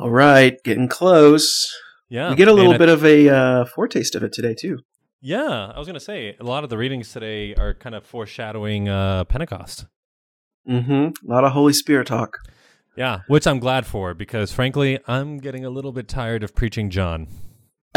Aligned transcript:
All 0.00 0.10
right, 0.10 0.56
getting 0.64 0.88
close. 0.88 1.70
Yeah, 2.08 2.30
we 2.30 2.36
get 2.36 2.48
a 2.48 2.54
little 2.54 2.78
bit 2.78 2.88
of 2.88 3.04
a 3.04 3.28
uh, 3.28 3.64
foretaste 3.66 4.14
of 4.14 4.22
it 4.22 4.32
today 4.32 4.54
too. 4.58 4.78
Yeah, 5.20 5.72
I 5.74 5.78
was 5.78 5.86
gonna 5.86 6.00
say 6.00 6.34
a 6.40 6.42
lot 6.42 6.64
of 6.64 6.70
the 6.70 6.78
readings 6.78 7.12
today 7.12 7.54
are 7.54 7.74
kind 7.74 7.94
of 7.94 8.06
foreshadowing 8.06 8.88
uh, 8.88 9.24
Pentecost. 9.24 9.84
Mm-hmm. 10.66 10.92
A 10.92 11.30
lot 11.30 11.44
of 11.44 11.52
Holy 11.52 11.74
Spirit 11.74 12.06
talk. 12.06 12.38
Yeah, 12.96 13.20
which 13.28 13.46
I'm 13.46 13.58
glad 13.58 13.84
for 13.84 14.14
because 14.14 14.52
frankly, 14.52 14.98
I'm 15.06 15.36
getting 15.36 15.66
a 15.66 15.70
little 15.70 15.92
bit 15.92 16.08
tired 16.08 16.42
of 16.42 16.54
preaching 16.54 16.88
John. 16.88 17.28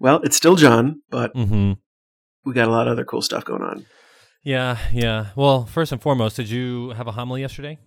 well, 0.00 0.20
it's 0.22 0.36
still 0.36 0.56
John, 0.56 1.02
but 1.10 1.34
Mm-hmm. 1.34 1.72
we 2.46 2.54
got 2.54 2.68
a 2.68 2.70
lot 2.70 2.88
of 2.88 2.92
other 2.92 3.04
cool 3.04 3.20
stuff 3.20 3.44
going 3.44 3.62
on. 3.62 3.84
Yeah, 4.42 4.78
yeah. 4.94 5.26
Well, 5.36 5.66
first 5.66 5.92
and 5.92 6.00
foremost, 6.00 6.36
did 6.36 6.48
you 6.48 6.90
have 6.90 7.06
a 7.06 7.12
homily 7.12 7.42
yesterday? 7.42 7.78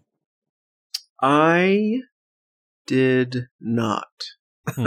I 1.21 2.01
did 2.87 3.47
not. 3.59 4.07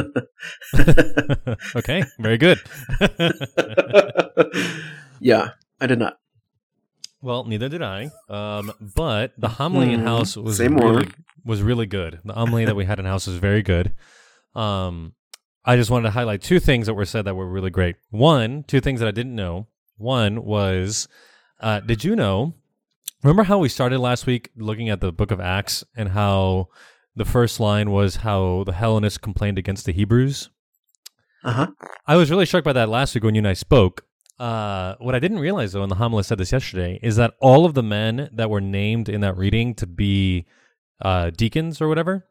okay, 1.77 2.05
very 2.19 2.37
good. 2.39 2.59
yeah, 5.21 5.51
I 5.81 5.87
did 5.87 5.99
not. 5.99 6.19
well, 7.23 7.45
neither 7.45 7.69
did 7.69 7.83
I. 7.83 8.11
Um, 8.29 8.73
but 8.95 9.33
the 9.39 9.49
homily 9.49 9.93
in 9.93 10.01
Mhm. 10.01 10.05
house 10.05 10.37
was 10.37 10.57
Say 10.57 10.69
more. 10.69 10.93
really 10.95 11.09
was 11.45 11.63
really 11.63 11.87
good. 11.87 12.21
The 12.25 12.35
homily 12.35 12.65
that 12.67 12.77
we 12.77 12.85
had 12.85 12.99
in 12.99 13.05
house 13.07 13.27
was 13.27 13.37
very 13.37 13.63
good. 13.63 13.95
Um, 14.55 15.15
I 15.65 15.77
just 15.77 15.91
wanted 15.91 16.05
to 16.05 16.11
highlight 16.11 16.43
two 16.43 16.61
things 16.61 16.87
that 16.87 16.95
were 16.95 17.05
said 17.07 17.25
that 17.27 17.35
were 17.37 17.49
really 17.49 17.71
great. 17.71 17.97
One, 18.11 18.63
two 18.65 18.81
things 18.81 19.01
that 19.01 19.09
I 19.09 19.13
didn't 19.13 19.35
know. 19.35 19.67
One 19.97 20.45
was, 20.45 21.09
uh, 21.61 21.81
did 21.81 22.05
you 22.05 22.17
know? 22.17 22.55
Remember 23.23 23.43
how 23.43 23.59
we 23.59 23.69
started 23.69 23.99
last 23.99 24.27
week 24.27 24.51
looking 24.57 24.89
at 24.89 25.01
the 25.01 25.13
book 25.13 25.31
of 25.31 25.41
Acts 25.41 25.85
and 25.97 26.09
how 26.11 26.69
the 27.21 27.25
first 27.27 27.61
line 27.61 27.91
was 27.91 28.17
how 28.17 28.65
the 28.65 28.73
Hellenists 28.73 29.19
complained 29.19 29.59
against 29.59 29.85
the 29.85 29.93
Hebrews? 29.93 30.49
Uh 31.45 31.53
huh. 31.53 31.67
I 32.07 32.17
was 32.17 32.31
really 32.31 32.47
struck 32.47 32.65
by 32.65 32.73
that 32.73 32.89
last 32.89 33.15
week 33.15 33.25
when 33.25 33.35
you 33.35 33.41
and 33.41 33.49
I 33.49 33.53
spoke. 33.53 34.07
Uh, 34.39 34.95
what 35.01 35.15
I 35.15 35.19
didn't 35.19 35.39
realize, 35.39 35.73
though, 35.73 35.83
and 35.83 35.91
the 35.91 35.97
homilist 35.97 36.31
said 36.31 36.39
this 36.39 36.51
yesterday, 36.51 36.99
is 37.03 37.17
that 37.17 37.35
all 37.39 37.67
of 37.67 37.75
the 37.75 37.83
men 37.83 38.31
that 38.33 38.49
were 38.49 38.63
named 38.63 39.11
in 39.11 39.21
that 39.21 39.37
reading 39.37 39.75
to 39.75 39.87
be 39.87 40.47
uh, 41.03 41.29
deacons 41.29 41.83
or 41.83 41.89
whatever, 41.89 42.27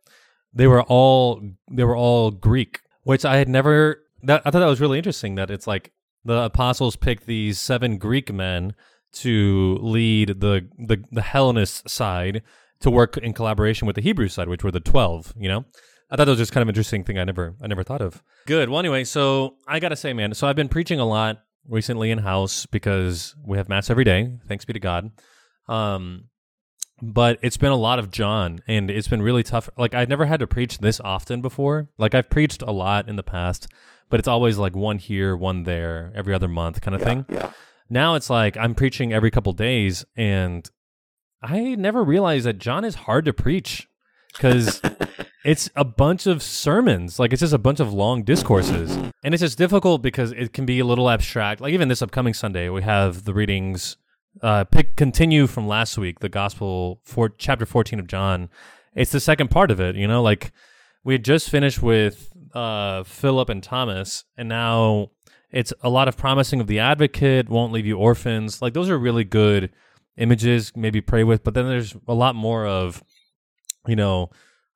they 0.52 0.66
were 0.66 0.82
all 0.82 1.40
they 1.70 1.84
were 1.84 1.96
all 1.96 2.32
Greek, 2.32 2.80
which 3.04 3.24
I 3.24 3.38
had 3.38 3.48
never. 3.48 4.02
That, 4.24 4.42
I 4.44 4.50
thought 4.50 4.58
that 4.58 4.66
was 4.66 4.82
really 4.82 4.98
interesting. 4.98 5.36
That 5.36 5.52
it's 5.52 5.68
like 5.68 5.92
the 6.26 6.46
apostles 6.46 6.96
picked 6.96 7.28
these 7.28 7.60
seven 7.60 8.00
Greek 8.00 8.34
men 8.34 8.74
to 9.22 9.78
lead 9.82 10.40
the 10.40 10.68
the, 10.80 11.04
the 11.12 11.22
Hellenist 11.22 11.88
side 11.88 12.42
to 12.82 12.90
work 12.90 13.18
in 13.18 13.34
collaboration 13.34 13.86
with 13.86 13.96
the 13.96 14.02
Hebrew 14.02 14.28
side, 14.28 14.48
which 14.48 14.64
were 14.64 14.72
the 14.72 14.80
twelve. 14.80 15.34
You 15.38 15.50
know, 15.50 15.66
I 16.10 16.16
thought 16.16 16.26
that 16.26 16.32
was 16.32 16.40
just 16.40 16.52
kind 16.52 16.62
of 16.62 16.70
interesting 16.70 17.04
thing 17.04 17.18
I 17.18 17.24
never 17.24 17.56
I 17.62 17.68
never 17.68 17.84
thought 17.84 18.02
of. 18.02 18.24
Good. 18.48 18.70
Well, 18.70 18.80
anyway, 18.80 19.04
so 19.04 19.56
I 19.68 19.80
gotta 19.80 19.96
say, 19.96 20.14
man, 20.14 20.34
so 20.34 20.48
I've 20.48 20.56
been 20.56 20.70
preaching 20.70 21.00
a 21.00 21.06
lot 21.06 21.44
recently 21.68 22.12
in 22.12 22.20
house 22.20 22.66
because 22.66 23.36
we 23.46 23.58
have 23.58 23.70
mass 23.70 23.90
every 23.90 24.04
day. 24.04 24.38
Thanks 24.48 24.66
be 24.66 24.74
to 24.74 24.80
God. 24.80 25.12
Um, 25.68 26.26
but 27.02 27.40
it's 27.42 27.58
been 27.58 27.72
a 27.72 27.78
lot 27.78 28.00
of 28.00 28.12
John, 28.12 28.62
and 28.68 28.90
it's 28.90 29.08
been 29.08 29.22
really 29.22 29.44
tough. 29.44 29.70
Like 29.78 29.94
I've 29.94 30.10
never 30.10 30.26
had 30.26 30.40
to 30.40 30.48
preach 30.48 30.80
this 30.80 31.00
often 31.00 31.42
before. 31.42 31.90
Like 31.98 32.16
I've 32.16 32.30
preached 32.30 32.62
a 32.62 32.72
lot 32.72 33.08
in 33.08 33.16
the 33.16 33.24
past, 33.24 33.68
but 34.10 34.20
it's 34.20 34.28
always 34.28 34.58
like 34.58 34.76
one 34.76 34.98
here, 34.98 35.36
one 35.36 35.64
there, 35.64 36.12
every 36.16 36.34
other 36.34 36.48
month 36.48 36.82
kind 36.82 36.96
of 36.96 37.02
thing. 37.02 37.26
Yeah. 37.30 37.52
Now 37.90 38.16
it's 38.16 38.30
like 38.30 38.58
I'm 38.58 38.76
preaching 38.76 39.14
every 39.14 39.32
couple 39.32 39.54
days, 39.54 40.06
and 40.16 40.70
I 41.42 41.76
never 41.76 42.04
realized 42.04 42.46
that 42.46 42.58
John 42.58 42.84
is 42.84 42.96
hard 42.96 43.26
to 43.26 43.34
preach 43.34 43.88
because 44.34 44.82
it's 45.46 45.70
a 45.76 45.86
bunch 45.86 46.28
of 46.28 46.44
sermons. 46.44 47.20
Like 47.20 47.32
it's 47.34 47.40
just 47.40 47.54
a 47.54 47.60
bunch 47.60 47.80
of 47.80 47.94
long 47.94 48.24
discourses, 48.24 48.96
and 49.24 49.34
it's 49.34 49.42
just 49.42 49.58
difficult 49.58 50.02
because 50.02 50.32
it 50.32 50.54
can 50.54 50.66
be 50.66 50.80
a 50.80 50.86
little 50.86 51.10
abstract. 51.10 51.62
Like 51.62 51.74
even 51.74 51.88
this 51.88 52.02
upcoming 52.02 52.34
Sunday, 52.34 52.70
we 52.70 52.82
have 52.82 53.24
the 53.24 53.34
readings. 53.34 53.98
Uh, 54.42 54.64
pick 54.64 54.96
continue 54.96 55.48
from 55.48 55.68
last 55.68 55.98
week, 55.98 56.20
the 56.20 56.30
Gospel 56.30 57.00
for 57.04 57.30
chapter 57.30 57.66
fourteen 57.66 58.00
of 58.00 58.08
John. 58.08 58.50
It's 58.96 59.12
the 59.12 59.20
second 59.20 59.50
part 59.50 59.72
of 59.72 59.80
it. 59.80 59.96
You 59.96 60.08
know, 60.08 60.22
like 60.22 60.52
we 61.04 61.14
had 61.14 61.24
just 61.24 61.50
finished 61.50 61.82
with 61.82 62.32
uh, 62.54 63.04
Philip 63.04 63.50
and 63.50 63.64
Thomas, 63.64 64.26
and 64.38 64.50
now 64.50 65.12
it's 65.52 65.74
a 65.82 65.90
lot 65.90 66.08
of 66.08 66.18
promising 66.18 66.60
of 66.60 66.68
the 66.68 66.80
advocate 66.80 67.50
won't 67.50 67.74
leave 67.74 67.86
you 67.86 67.98
orphans 67.98 68.62
like 68.62 68.74
those 68.74 68.88
are 68.88 69.00
really 69.00 69.24
good 69.24 69.72
images 70.20 70.72
maybe 70.76 71.02
pray 71.02 71.24
with 71.24 71.44
but 71.44 71.54
then 71.54 71.68
there's 71.68 71.96
a 72.08 72.14
lot 72.14 72.36
more 72.36 72.66
of 72.66 73.04
you 73.88 73.96
know 73.96 74.30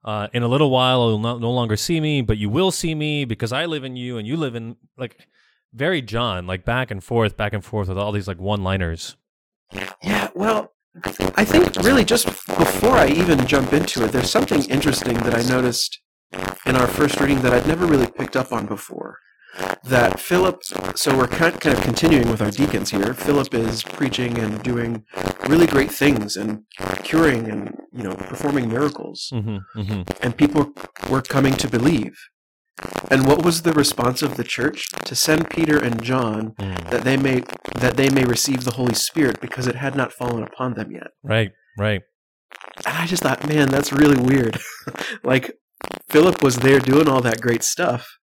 uh, 0.05 0.27
in 0.33 0.43
a 0.43 0.47
little 0.47 0.69
while 0.69 1.09
you'll 1.09 1.19
no, 1.19 1.51
longer 1.51 1.77
see 1.77 1.99
me 1.99 2.21
but 2.21 2.37
you 2.37 2.49
will 2.49 2.71
see 2.71 2.95
me 2.95 3.25
because 3.25 3.51
i 3.51 3.65
live 3.65 3.83
in 3.83 3.95
you 3.95 4.17
and 4.17 4.27
you 4.27 4.35
live 4.35 4.55
in 4.55 4.75
like 4.97 5.27
very 5.73 6.01
john 6.01 6.45
like 6.47 6.65
back 6.65 6.91
and 6.91 7.03
forth 7.03 7.37
back 7.37 7.53
and 7.53 7.63
forth 7.63 7.87
with 7.87 7.97
all 7.97 8.11
these 8.11 8.27
like 8.27 8.39
one 8.39 8.63
liners 8.63 9.15
Yeah, 10.03 10.29
well, 10.35 10.73
I 11.35 11.45
think 11.45 11.75
really 11.77 12.05
just 12.05 12.25
before 12.25 12.95
I 12.95 13.07
even 13.07 13.45
jump 13.47 13.73
into 13.73 14.03
it, 14.05 14.11
there's 14.11 14.29
something 14.29 14.63
interesting 14.65 15.17
that 15.17 15.33
I 15.33 15.41
noticed 15.49 15.99
in 16.65 16.75
our 16.75 16.87
first 16.87 17.19
reading 17.19 17.41
that 17.41 17.53
I'd 17.53 17.67
never 17.67 17.85
really 17.85 18.07
picked 18.07 18.35
up 18.35 18.51
on 18.51 18.65
before. 18.65 19.17
That 19.83 20.19
Philip, 20.19 20.63
so 20.95 21.15
we're 21.15 21.27
kind 21.27 21.53
of 21.65 21.81
continuing 21.81 22.29
with 22.29 22.41
our 22.41 22.49
deacons 22.51 22.89
here. 22.89 23.13
Philip 23.13 23.53
is 23.53 23.83
preaching 23.83 24.37
and 24.39 24.61
doing 24.63 25.05
really 25.47 25.67
great 25.67 25.91
things 25.91 26.35
and 26.35 26.63
curing 27.03 27.49
and 27.49 27.75
you 27.91 28.03
know 28.03 28.15
performing 28.15 28.69
miracles, 28.69 29.29
mm-hmm, 29.33 29.57
mm-hmm. 29.79 30.01
and 30.21 30.37
people 30.37 30.73
were 31.09 31.21
coming 31.21 31.53
to 31.55 31.67
believe. 31.69 32.15
And 33.11 33.27
what 33.27 33.45
was 33.45 33.61
the 33.61 33.71
response 33.73 34.23
of 34.23 34.35
the 34.35 34.43
church 34.43 34.87
to 35.05 35.15
send 35.15 35.49
Peter 35.49 35.77
and 35.77 36.01
John 36.01 36.53
Mm. 36.59 36.89
that 36.89 37.03
they 37.03 37.17
may 37.17 37.43
that 37.75 37.97
they 37.97 38.09
may 38.09 38.25
receive 38.25 38.63
the 38.63 38.71
Holy 38.79 38.95
Spirit 38.95 39.39
because 39.39 39.67
it 39.67 39.75
had 39.75 39.95
not 39.95 40.11
fallen 40.11 40.43
upon 40.43 40.73
them 40.73 40.91
yet. 40.91 41.07
right 41.23 41.51
right 41.77 42.01
And 42.85 42.97
I 42.97 43.05
just 43.05 43.23
thought, 43.23 43.47
man, 43.47 43.69
that's 43.69 43.91
really 43.93 44.21
weird. 44.21 44.59
like 45.23 45.53
Philip 46.09 46.41
was 46.43 46.57
there 46.57 46.79
doing 46.79 47.07
all 47.07 47.21
that 47.21 47.41
great 47.41 47.63
stuff, 47.63 48.17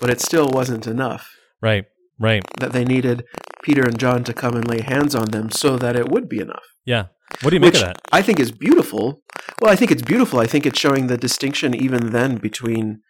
but 0.00 0.10
it 0.10 0.20
still 0.20 0.48
wasn't 0.48 0.86
enough. 0.86 1.28
right 1.62 1.84
right 2.18 2.42
That 2.60 2.72
they 2.72 2.84
needed 2.84 3.24
Peter 3.66 3.82
and 3.82 3.98
John 3.98 4.22
to 4.24 4.32
come 4.32 4.54
and 4.54 4.68
lay 4.68 4.80
hands 4.80 5.12
on 5.16 5.30
them 5.30 5.50
so 5.50 5.76
that 5.76 5.96
it 5.96 6.08
would 6.08 6.28
be 6.28 6.38
enough. 6.38 6.66
yeah 6.84 7.06
what 7.42 7.50
do 7.50 7.56
you 7.56 7.60
make 7.60 7.72
Which 7.72 7.82
of 7.82 7.88
that 7.88 8.00
I 8.12 8.22
think 8.22 8.38
is 8.38 8.52
beautiful. 8.52 9.04
Well, 9.60 9.72
I 9.72 9.76
think 9.76 9.90
it's 9.90 10.02
beautiful. 10.12 10.38
I 10.38 10.46
think 10.46 10.64
it's 10.64 10.78
showing 10.78 11.08
the 11.08 11.16
distinction 11.16 11.74
even 11.74 12.12
then 12.12 12.36
between 12.36 13.00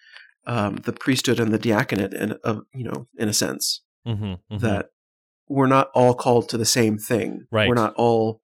um, 0.47 0.77
the 0.77 0.93
priesthood 0.93 1.39
and 1.39 1.53
the 1.53 1.59
diaconate, 1.59 2.15
and 2.15 2.39
uh, 2.43 2.61
you 2.73 2.85
know, 2.89 3.09
in 3.19 3.29
a 3.29 3.35
sense. 3.35 3.83
mm-hmm, 4.09 4.25
mm-hmm. 4.25 4.59
that 4.59 4.87
we're 5.49 5.67
not 5.79 5.91
all 5.95 6.15
called 6.15 6.49
to 6.49 6.57
the 6.57 6.65
same 6.65 6.97
thing. 6.97 7.47
Right. 7.53 7.69
We're 7.69 7.83
not 7.85 7.95
all 7.97 8.41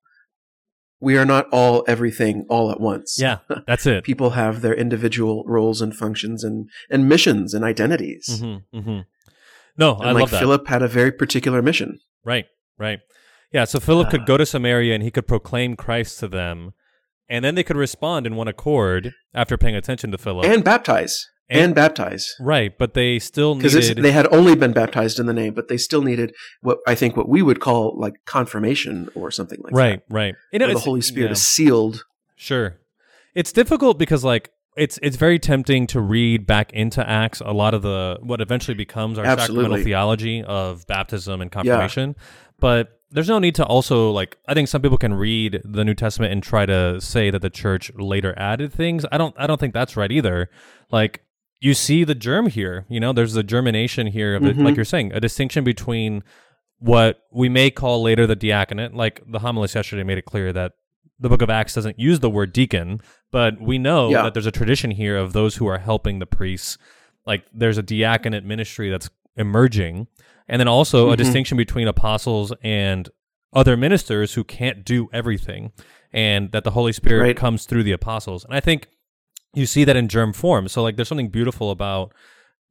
we 1.01 1.17
are 1.17 1.27
not 1.35 1.49
all 1.51 1.85
everything 1.89 2.47
all 2.49 2.71
at 2.71 2.81
once. 2.81 3.17
yeah 3.19 3.39
that's 3.67 3.87
it 3.87 4.05
People 4.11 4.31
have 4.31 4.61
their 4.61 4.77
individual 4.85 5.43
roles 5.47 5.81
and 5.83 5.93
functions 5.95 6.45
and, 6.45 6.69
and 6.91 7.09
missions 7.09 7.55
and 7.55 7.65
identities. 7.65 8.27
mm-hmm, 8.29 8.79
mm-hmm. 8.79 9.01
No 9.77 9.95
And 9.97 10.05
i 10.09 10.13
like 10.13 10.21
love 10.23 10.31
that 10.31 10.37
Like 10.37 10.43
Philip 10.43 10.67
had 10.69 10.83
a 10.83 10.89
very 10.89 11.13
particular 11.13 11.63
mission. 11.63 11.99
Right, 12.25 12.47
right. 12.79 13.01
Yeah, 13.53 13.65
so 13.65 13.81
Philip 13.81 14.11
could 14.11 14.23
Ah. 14.23 14.25
go 14.25 14.37
to 14.37 14.47
Samaria 14.47 14.95
and 14.95 15.03
he 15.03 15.11
could 15.11 15.27
proclaim 15.27 15.77
Christ 15.77 16.19
to 16.21 16.29
them, 16.29 16.73
and 17.29 17.45
then 17.45 17.55
they 17.55 17.63
could 17.63 17.77
respond 17.77 18.27
in 18.27 18.35
one 18.37 18.49
accord 18.49 19.13
after 19.35 19.57
paying 19.59 19.75
attention 19.77 20.11
to 20.13 20.19
Philip. 20.19 20.47
And 20.47 20.65
baptize. 20.65 21.29
And, 21.51 21.61
And- 21.61 21.75
baptize. 21.75 22.35
right, 22.41 22.73
but 22.79 22.95
they 22.95 23.19
still 23.19 23.55
Because 23.55 23.75
needed. 23.75 24.03
they 24.03 24.13
had 24.13 24.27
only 24.33 24.55
been 24.55 24.73
baptized 24.73 25.19
in 25.21 25.27
the 25.27 25.35
name, 25.35 25.53
but 25.53 25.69
they 25.69 25.77
still 25.77 26.01
needed 26.01 26.33
what 26.63 26.79
I 26.87 26.95
think 26.95 27.15
what 27.17 27.29
we 27.29 27.43
would 27.43 27.61
call 27.61 27.95
like 27.99 28.15
confirmation 28.25 29.11
or 29.15 29.31
something 29.31 29.59
like 29.63 29.75
right, 29.75 30.01
that. 30.09 30.15
right. 30.15 30.35
You 30.53 30.61
know, 30.61 30.73
the 30.73 30.79
Holy 30.79 31.03
Spirit 31.03 31.27
yeah, 31.29 31.33
is 31.33 31.43
sealed. 31.47 32.05
Sure, 32.37 32.79
it's 33.35 33.53
difficult 33.53 33.99
because 33.99 34.25
like 34.25 34.51
it's 34.77 34.99
it's 35.03 35.17
very 35.17 35.39
tempting 35.39 35.87
to 35.89 36.01
read 36.01 36.47
back 36.47 36.73
into 36.73 37.07
Acts 37.09 37.41
a 37.41 37.53
lot 37.53 37.75
of 37.75 37.83
the 37.83 38.19
what 38.23 38.41
eventually 38.41 38.75
becomes 38.75 39.19
our 39.19 39.25
Absolutely. 39.25 39.65
sacramental 39.65 39.85
theology 39.85 40.43
of 40.43 40.87
baptism 40.87 41.41
and 41.41 41.51
confirmation, 41.51 42.17
but. 42.59 42.99
There's 43.15 43.29
no 43.29 43.39
need 43.39 43.55
to 43.57 43.65
also 43.67 44.11
like 44.11 44.39
I 44.49 44.55
think 44.55 44.69
some 44.69 44.81
people 44.81 44.97
can 44.97 45.13
read 45.13 45.61
the 45.67 45.85
New 45.85 45.93
Testament 45.93 46.33
and 46.33 46.43
try 46.43 46.65
to 46.65 46.99
say 46.99 47.29
that 47.31 47.43
the 47.43 47.51
church 47.51 47.93
later 47.95 48.33
added 48.39 48.73
things. 48.73 49.05
I 49.13 49.19
don't 49.19 49.35
I 49.39 49.47
don't 49.47 49.61
think 49.61 49.75
that's 49.75 49.99
right 49.99 50.11
either. 50.11 50.49
Like 50.91 51.21
you 51.61 51.75
see 51.75 52.05
the 52.05 52.15
germ 52.15 52.47
here, 52.47 52.87
you 52.89 53.01
know, 53.01 53.13
there's 53.13 53.35
the 53.35 53.43
germination 53.43 54.07
here 54.07 54.35
of 54.35 54.47
it, 54.47 54.57
Mhm. 54.57 54.65
like 54.65 54.77
you're 54.77 54.87
saying, 54.87 55.13
a 55.13 55.21
distinction 55.21 55.63
between 55.63 56.23
what 56.79 57.19
we 57.31 57.51
may 57.51 57.71
call 57.71 58.01
later 58.01 58.27
the 58.27 58.35
diaconate, 58.35 58.95
like 58.95 59.21
the 59.31 59.41
homilist 59.41 59.75
yesterday 59.75 60.05
made 60.05 60.17
it 60.17 60.25
clear 60.25 60.51
that 60.51 60.73
the 61.23 61.29
book 61.29 61.41
of 61.43 61.49
Acts 61.51 61.75
doesn't 61.75 61.99
use 61.99 62.21
the 62.21 62.29
word 62.31 62.53
deacon, 62.53 63.01
but 63.31 63.61
we 63.61 63.79
know 63.79 64.11
Yeah. 64.11 64.23
that 64.23 64.35
there's 64.35 64.47
a 64.47 64.51
tradition 64.53 64.91
here 64.91 65.17
of 65.17 65.33
those 65.33 65.57
who 65.57 65.67
are 65.67 65.79
helping 65.79 66.19
the 66.19 66.27
priests. 66.27 66.77
Like 67.27 67.45
there's 67.55 67.79
a 67.79 67.83
diaconate 67.83 68.45
ministry 68.45 68.91
that's 68.91 69.09
emerging. 69.37 70.09
And 70.49 70.59
then 70.61 70.69
also 70.69 71.11
a 71.11 71.15
Mhm. 71.15 71.19
distinction 71.19 71.57
between 71.57 71.89
apostles 71.89 72.53
and 72.63 73.09
other 73.55 73.77
ministers 73.77 74.35
who 74.35 74.45
can't 74.45 74.85
do 74.85 75.09
everything, 75.13 75.73
and 76.13 76.51
that 76.53 76.65
the 76.65 76.73
Holy 76.73 76.93
Spirit 76.93 77.23
Right. 77.23 77.37
comes 77.37 77.65
through 77.67 77.85
the 77.85 77.93
apostles. 77.93 78.45
And 78.45 78.55
I 78.55 78.61
think 78.61 78.89
you 79.55 79.67
see 79.67 79.85
that 79.85 79.97
in 79.97 80.09
germ 80.09 80.33
form. 80.33 80.67
So 80.69 80.83
like 80.83 80.97
there's 80.97 81.09
something 81.09 81.29
beautiful 81.29 81.71
about 81.71 82.13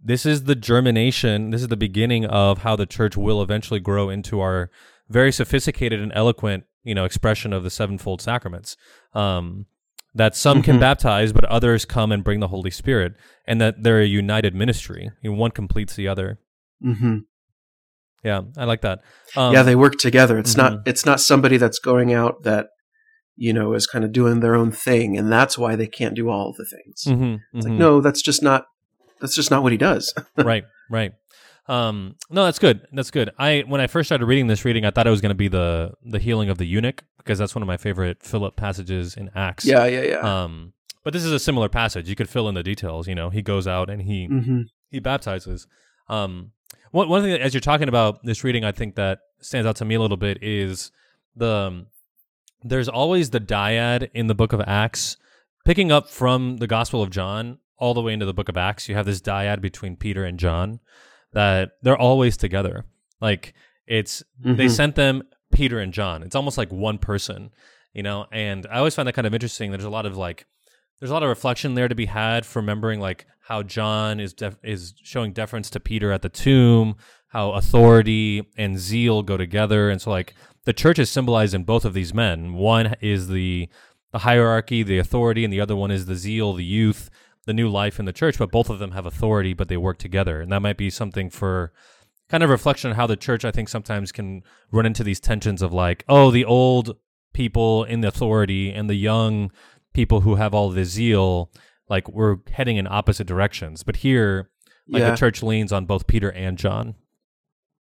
this 0.03 0.25
is 0.25 0.43
the 0.45 0.55
germination, 0.55 1.51
this 1.51 1.61
is 1.61 1.67
the 1.67 1.77
beginning 1.77 2.25
of 2.25 2.59
how 2.59 2.75
the 2.75 2.87
church 2.87 3.15
will 3.15 3.41
eventually 3.41 3.79
grow 3.79 4.09
into 4.09 4.39
our 4.41 4.69
very 5.09 5.31
sophisticated 5.31 5.99
and 5.99 6.11
eloquent, 6.15 6.63
you 6.83 6.95
know, 6.95 7.05
expression 7.05 7.53
of 7.53 7.63
the 7.63 7.69
sevenfold 7.69 8.21
sacraments. 8.21 8.75
Um, 9.13 9.65
that 10.13 10.35
some 10.35 10.61
can 10.61 10.75
Mhm. 10.75 10.81
baptize, 10.81 11.31
but 11.31 11.45
others 11.45 11.85
come 11.85 12.11
and 12.11 12.21
bring 12.21 12.41
the 12.41 12.49
Holy 12.49 12.69
Spirit, 12.71 13.13
and 13.47 13.61
that 13.61 13.81
they're 13.83 14.01
a 14.01 14.05
united 14.05 14.53
ministry. 14.53 15.09
You 15.21 15.31
know, 15.31 15.37
one 15.37 15.51
completes 15.51 15.95
the 15.95 16.07
other. 16.09 16.37
hmm 16.81 17.19
Yeah, 18.23 18.41
I 18.57 18.65
like 18.65 18.81
that. 18.81 18.99
Um, 19.35 19.53
yeah, 19.53 19.63
they 19.63 19.75
work 19.75 19.97
together. 19.97 20.37
It's 20.37 20.53
mhm. 20.53 20.57
not 20.57 20.73
it's 20.85 21.05
not 21.05 21.19
somebody 21.21 21.57
that's 21.57 21.79
going 21.79 22.13
out 22.13 22.43
that 22.43 22.67
you 23.37 23.53
know 23.53 23.73
is 23.73 23.87
kind 23.87 24.03
of 24.05 24.11
doing 24.11 24.41
their 24.41 24.53
own 24.55 24.71
thing, 24.71 25.17
and 25.17 25.31
that's 25.31 25.57
why 25.57 25.75
they 25.75 25.87
can't 25.87 26.13
do 26.15 26.29
all 26.29 26.53
the 26.57 26.65
things. 26.65 27.03
mhm, 27.05 27.39
It's 27.53 27.65
like 27.67 27.77
no, 27.77 28.01
that's 28.01 28.21
just 28.21 28.43
not 28.43 28.65
that's 29.21 29.35
just 29.35 29.49
not 29.49 29.63
what 29.63 29.71
he 29.71 29.77
does. 29.77 30.13
right, 30.35 30.65
right. 30.89 31.13
Um, 31.67 32.15
no, 32.29 32.45
that's 32.45 32.59
good. 32.59 32.87
That's 32.91 33.11
good. 33.11 33.31
I 33.37 33.63
when 33.67 33.81
I 33.81 33.87
first 33.87 34.07
started 34.07 34.25
reading 34.25 34.47
this 34.47 34.65
reading, 34.65 34.85
I 34.85 34.91
thought 34.91 35.07
it 35.07 35.11
was 35.11 35.21
going 35.21 35.29
to 35.29 35.35
be 35.35 35.47
the 35.47 35.93
the 36.03 36.19
healing 36.19 36.49
of 36.49 36.57
the 36.57 36.65
eunuch 36.65 37.03
because 37.17 37.37
that's 37.39 37.55
one 37.55 37.61
of 37.61 37.67
my 37.67 37.77
favorite 37.77 38.23
Philip 38.23 38.55
passages 38.55 39.15
in 39.15 39.29
Acts. 39.35 39.65
yeah, 39.65 39.85
yeah, 39.85 40.01
yeah. 40.01 40.43
Um, 40.43 40.73
but 41.03 41.13
this 41.13 41.23
is 41.23 41.31
a 41.31 41.39
similar 41.39 41.69
passage. 41.69 42.09
You 42.09 42.15
could 42.15 42.29
fill 42.29 42.49
in 42.49 42.55
the 42.55 42.63
details. 42.63 43.07
You 43.07 43.15
know, 43.15 43.29
he 43.29 43.41
goes 43.41 43.67
out 43.67 43.89
and 43.89 44.01
he 44.01 44.25
hmm 44.25 44.61
he 44.89 44.99
baptizes. 44.99 45.67
Um, 46.09 46.51
one 46.91 47.07
one 47.07 47.21
thing 47.21 47.31
that, 47.31 47.41
as 47.41 47.53
you're 47.53 47.61
talking 47.61 47.87
about 47.87 48.25
this 48.25 48.43
reading, 48.43 48.65
I 48.65 48.71
think 48.71 48.95
that 48.95 49.19
stands 49.39 49.65
out 49.65 49.77
to 49.77 49.85
me 49.85 49.95
a 49.95 50.01
little 50.01 50.17
bit 50.17 50.39
is 50.41 50.91
the 51.35 51.47
um, 51.47 51.87
there's 52.63 52.89
always 52.89 53.29
the 53.29 53.39
dyad 53.39 54.09
in 54.13 54.27
the 54.27 54.35
book 54.35 54.51
of 54.53 54.61
Acts, 54.67 55.17
picking 55.63 55.91
up 55.91 56.09
from 56.09 56.57
the 56.57 56.67
Gospel 56.67 57.01
of 57.01 57.09
John 57.09 57.59
all 57.77 57.93
the 57.93 58.01
way 58.01 58.13
into 58.13 58.25
the 58.25 58.33
book 58.33 58.49
of 58.49 58.57
Acts. 58.57 58.89
You 58.89 58.95
have 58.95 59.05
this 59.05 59.21
dyad 59.21 59.61
between 59.61 59.95
Peter 59.95 60.25
and 60.25 60.37
John 60.37 60.79
that 61.33 61.71
they're 61.81 61.97
always 61.97 62.37
together. 62.37 62.85
Like 63.19 63.53
it's 63.87 64.23
they 64.39 64.65
Mhm. 64.67 64.71
sent 64.71 64.95
them 64.95 65.23
Peter 65.51 65.79
and 65.79 65.93
John. 65.93 66.23
It's 66.23 66.35
almost 66.35 66.57
like 66.57 66.71
one 66.71 66.97
person, 66.97 67.51
you 67.93 68.03
know. 68.03 68.25
And 68.31 68.65
I 68.71 68.77
always 68.77 68.95
find 68.95 69.07
that 69.07 69.13
kind 69.13 69.27
of 69.27 69.33
interesting. 69.33 69.71
There's 69.71 69.83
a 69.83 69.89
lot 69.89 70.05
of 70.05 70.17
like 70.17 70.45
there's 70.99 71.09
a 71.11 71.13
lot 71.13 71.23
of 71.23 71.29
reflection 71.29 71.73
there 71.73 71.87
to 71.87 71.95
be 71.95 72.05
had 72.05 72.45
for 72.45 72.59
remembering 72.59 72.99
like 72.99 73.25
how 73.41 73.63
John 73.63 74.19
is 74.19 74.33
def- 74.33 74.57
is 74.63 74.93
showing 75.03 75.33
deference 75.33 75.69
to 75.71 75.79
Peter 75.79 76.11
at 76.11 76.21
the 76.21 76.29
tomb, 76.29 76.95
how 77.29 77.51
authority 77.51 78.47
and 78.57 78.77
zeal 78.77 79.23
go 79.23 79.35
together, 79.37 79.89
and 79.89 80.01
so 80.01 80.09
like 80.11 80.33
the 80.65 80.73
church 80.73 80.99
is 80.99 81.09
symbolized 81.09 81.53
in 81.55 81.63
both 81.63 81.85
of 81.85 81.93
these 81.93 82.13
men. 82.13 82.53
One 82.53 82.95
is 83.01 83.27
the 83.29 83.67
the 84.11 84.19
hierarchy, 84.19 84.83
the 84.83 84.97
authority, 84.99 85.43
and 85.43 85.51
the 85.53 85.61
other 85.61 85.75
one 85.75 85.89
is 85.89 86.05
the 86.05 86.15
zeal, 86.15 86.53
the 86.53 86.65
youth, 86.65 87.09
the 87.51 87.61
new 87.61 87.69
life 87.69 87.99
in 87.99 88.05
the 88.05 88.13
church. 88.13 88.37
But 88.39 88.51
both 88.51 88.69
of 88.69 88.79
them 88.79 88.91
have 88.91 89.05
authority, 89.05 89.53
but 89.53 89.67
they 89.67 89.77
work 89.77 89.97
together, 89.97 90.39
and 90.41 90.51
that 90.51 90.61
might 90.61 90.77
be 90.77 90.89
something 90.89 91.29
for 91.29 91.71
kind 92.29 92.43
of 92.43 92.49
reflection 92.49 92.89
on 92.91 92.95
how 92.95 93.07
the 93.07 93.17
church 93.17 93.43
I 93.43 93.51
think 93.51 93.67
sometimes 93.69 94.11
can 94.13 94.41
run 94.71 94.85
into 94.85 95.03
these 95.03 95.19
tensions 95.19 95.61
of 95.61 95.73
like, 95.73 96.05
oh, 96.07 96.31
the 96.31 96.45
old 96.45 96.95
people 97.33 97.83
in 97.83 97.99
the 98.01 98.07
authority 98.07 98.71
and 98.71 98.89
the 98.89 98.95
young 98.95 99.51
people 99.93 100.21
who 100.21 100.35
have 100.35 100.53
all 100.53 100.69
the 100.69 100.85
zeal, 100.85 101.51
like 101.89 102.07
we're 102.07 102.37
heading 102.51 102.77
in 102.77 102.87
opposite 102.87 103.27
directions. 103.27 103.83
But 103.83 103.97
here, 103.97 104.49
like 104.87 105.01
yeah, 105.01 105.11
the 105.11 105.17
church 105.17 105.43
leans 105.43 105.73
on 105.73 105.85
both 105.85 106.07
Peter 106.07 106.31
and 106.31 106.57
John. 106.57 106.95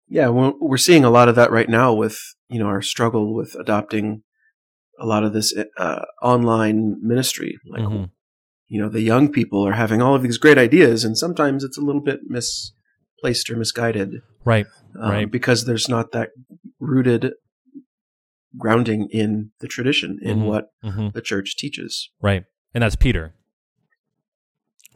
yeah. 0.08 0.28
Well, 0.28 0.54
we're 0.60 0.76
seeing 0.78 1.04
a 1.04 1.10
lot 1.10 1.28
of 1.28 1.36
that 1.36 1.50
right 1.52 1.68
now 1.68 1.92
with 1.94 2.18
you 2.48 2.58
know 2.58 2.66
our 2.66 2.82
struggle 2.82 3.34
with 3.34 3.54
adopting 3.54 4.22
a 5.00 5.06
lot 5.06 5.24
of 5.24 5.32
this 5.32 5.54
uh, 5.78 6.02
online 6.22 6.96
ministry. 7.00 7.58
Like 7.68 7.82
Mhm. 7.82 8.10
You 8.68 8.80
know, 8.80 8.88
the 8.88 9.02
young 9.02 9.30
people 9.30 9.66
are 9.66 9.72
having 9.72 10.00
all 10.02 10.14
of 10.14 10.22
these 10.22 10.38
great 10.38 10.58
ideas, 10.58 11.04
and 11.04 11.16
sometimes 11.18 11.62
it's 11.64 11.78
a 11.78 11.82
little 11.82 12.00
bit 12.00 12.20
misplaced 12.26 13.50
or 13.50 13.56
misguided. 13.56 14.10
Right. 14.44 14.66
um, 15.00 15.10
Right. 15.10 15.30
because 15.30 15.64
there's 15.64 15.88
not 15.88 16.12
that 16.12 16.30
rooted 16.78 17.32
grounding 18.56 19.08
in 19.10 19.50
the 19.60 19.66
tradition 19.66 20.18
in 20.22 20.38
Mhm. 20.40 20.46
what 20.46 20.66
hmm 20.82 21.08
the 21.08 21.20
church 21.20 21.56
teaches. 21.56 22.10
Right. 22.22 22.44
And 22.72 22.82
that's 22.82 22.94
Peter. 22.96 23.34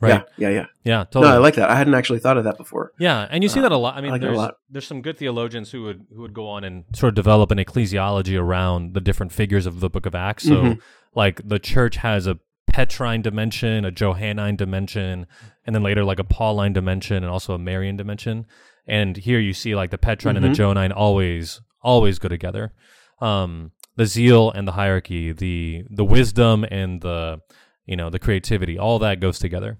Right. 0.00 0.22
Yeah, 0.36 0.48
yeah, 0.50 0.54
yeah. 0.54 0.66
Yeah. 0.84 1.04
totally. 1.04 1.26
No, 1.28 1.34
I 1.34 1.38
like 1.38 1.56
that. 1.56 1.68
I 1.70 1.74
hadn't 1.74 1.94
actually 1.94 2.20
thought 2.20 2.36
of 2.38 2.44
that 2.44 2.56
before. 2.56 2.92
Yeah, 3.00 3.26
and 3.28 3.42
you 3.42 3.48
see 3.48 3.58
Uh, 3.58 3.62
that 3.62 3.72
a 3.72 3.76
lot. 3.76 3.96
I 3.96 4.00
mean, 4.00 4.12
like 4.12 4.20
that 4.20 4.28
a 4.28 4.30
there's 4.30 4.38
lot. 4.38 4.54
there's 4.70 4.86
some 4.86 5.02
good 5.02 5.18
theologians 5.18 5.72
who 5.72 5.82
would 5.82 6.06
who 6.14 6.20
would 6.22 6.34
go 6.34 6.46
on 6.48 6.62
and 6.62 6.84
sort 6.94 7.08
of 7.10 7.14
develop 7.16 7.50
an 7.50 7.58
ecclesiology 7.58 8.38
around 8.38 8.94
the 8.94 9.00
different 9.00 9.32
figures 9.32 9.66
of 9.66 9.80
the 9.80 9.90
Book 9.90 10.06
of 10.06 10.14
Acts. 10.14 10.44
So, 10.44 10.62
Mhm. 10.62 10.80
like 11.16 11.48
the 11.48 11.58
church 11.58 11.96
has 11.96 12.28
a 12.28 12.38
Petrine 12.68 13.22
dimension, 13.22 13.84
a 13.84 13.90
Johannine 13.90 14.56
dimension, 14.56 15.26
and 15.66 15.74
then 15.74 15.82
later 15.82 16.04
like 16.04 16.18
a 16.18 16.24
Pauline 16.24 16.72
dimension, 16.72 17.16
and 17.16 17.26
also 17.26 17.54
a 17.54 17.58
Marian 17.58 17.96
dimension. 17.96 18.46
And 18.86 19.16
here 19.16 19.38
you 19.40 19.52
see 19.52 19.74
like 19.74 19.90
the 19.90 19.98
Petrine 19.98 20.36
and 20.36 20.44
the 20.44 20.50
Mhm. 20.50 20.54
Johannine 20.54 20.92
always 20.92 21.60
always 21.82 22.18
go 22.18 22.28
together. 22.28 22.72
Um, 23.20 23.72
the 23.96 24.06
zeal 24.06 24.50
and 24.50 24.66
the 24.68 24.72
hierarchy, 24.72 25.32
the 25.32 25.82
the 25.90 26.04
wisdom 26.04 26.64
and 26.70 27.00
the 27.00 27.40
you 27.86 27.96
know 27.96 28.10
the 28.10 28.18
creativity, 28.18 28.78
all 28.78 28.98
that 29.00 29.20
goes 29.20 29.38
together. 29.38 29.78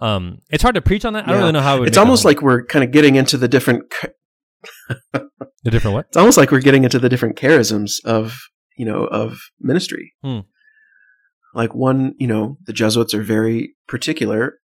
Um, 0.00 0.38
it's 0.50 0.62
hard 0.62 0.74
to 0.74 0.82
preach 0.82 1.04
on 1.04 1.12
that. 1.12 1.24
I 1.24 1.26
don't 1.26 1.34
Yeah. 1.36 1.40
really 1.40 1.52
know 1.52 1.60
how. 1.60 1.82
It 1.82 1.88
It's 1.88 1.98
almost 1.98 2.24
like 2.24 2.42
we're 2.42 2.64
kind 2.66 2.84
of 2.84 2.90
getting 2.90 3.14
into 3.16 3.36
the 3.36 3.48
different. 3.48 3.84
the 5.12 5.70
different 5.70 5.94
what? 5.94 6.06
It's 6.08 6.16
almost 6.16 6.38
like 6.38 6.50
we're 6.50 6.60
getting 6.60 6.84
into 6.84 6.98
the 6.98 7.08
different 7.08 7.36
charisms 7.36 8.04
of 8.04 8.36
you 8.76 8.84
know 8.86 9.04
of 9.04 9.38
ministry. 9.60 10.12
Hmm. 10.22 10.40
Like 11.54 11.74
one, 11.74 12.14
you 12.18 12.26
know, 12.26 12.58
the 12.66 12.72
Jesuits 12.72 13.14
are 13.14 13.22
very 13.22 13.74
particular, 13.86 14.58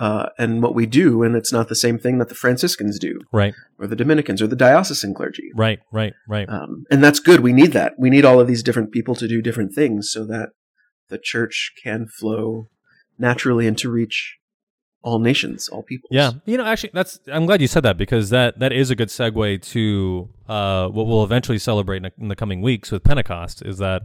uh, 0.00 0.30
and 0.38 0.62
what 0.62 0.74
we 0.74 0.86
do, 0.86 1.22
and 1.22 1.36
it's 1.36 1.52
not 1.52 1.68
the 1.68 1.76
same 1.76 1.98
thing 1.98 2.18
that 2.18 2.28
the 2.28 2.34
Franciscans 2.34 2.98
do, 2.98 3.20
Right, 3.32 3.54
or 3.78 3.86
the 3.86 3.94
Dominicans, 3.96 4.42
or 4.42 4.48
the 4.48 4.56
diocesan 4.56 5.14
clergy. 5.14 5.50
right, 5.54 5.78
right, 5.92 6.14
right. 6.28 6.48
Um, 6.48 6.84
and 6.90 7.02
that's 7.02 7.20
good. 7.20 7.40
We 7.40 7.52
need 7.52 7.72
that. 7.72 7.92
We 7.98 8.10
need 8.10 8.24
all 8.24 8.40
of 8.40 8.48
these 8.48 8.62
different 8.62 8.90
people 8.90 9.14
to 9.14 9.28
do 9.28 9.40
different 9.40 9.72
things 9.72 10.10
so 10.10 10.26
that 10.26 10.50
the 11.08 11.18
church 11.18 11.72
can 11.82 12.06
flow 12.08 12.66
naturally 13.18 13.68
and 13.68 13.78
to 13.78 13.88
reach 13.90 14.38
all 15.02 15.18
nations, 15.20 15.68
all 15.68 15.82
people. 15.82 16.08
Yeah, 16.10 16.32
you 16.46 16.56
know, 16.56 16.64
actually, 16.64 16.90
that's. 16.94 17.20
I'm 17.30 17.46
glad 17.46 17.60
you 17.60 17.68
said 17.68 17.82
that 17.84 17.96
because 17.98 18.30
that 18.30 18.58
that 18.58 18.72
is 18.72 18.90
a 18.90 18.96
good 18.96 19.08
segue 19.08 19.62
to 19.70 20.28
uh, 20.48 20.88
what 20.88 21.06
we'll 21.06 21.22
eventually 21.22 21.58
celebrate 21.58 22.04
in, 22.04 22.10
in 22.18 22.28
the 22.28 22.36
coming 22.36 22.62
weeks 22.62 22.90
with 22.90 23.04
Pentecost. 23.04 23.62
Is 23.62 23.78
that 23.78 24.02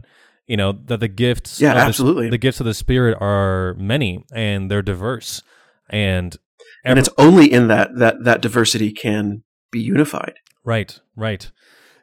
you 0.50 0.56
know 0.56 0.72
that 0.86 1.00
the 1.00 1.08
gifts, 1.08 1.60
Yeah, 1.60 1.70
of 1.70 1.76
the- 1.76 1.82
absolutely. 1.82 2.28
the 2.30 2.38
gifts 2.38 2.60
of 2.60 2.66
the 2.66 2.74
Spirit 2.74 3.16
are 3.20 3.74
many 3.78 4.24
and 4.34 4.70
they're 4.70 4.82
diverse, 4.82 5.42
and 5.88 6.36
and 6.84 6.98
it's 6.98 7.08
only 7.18 7.50
in 7.52 7.68
that 7.68 7.90
that 7.96 8.24
that 8.24 8.40
diversity 8.42 8.90
can 8.92 9.44
be 9.70 9.80
unified. 9.80 10.34
Right, 10.64 10.98
right. 11.16 11.50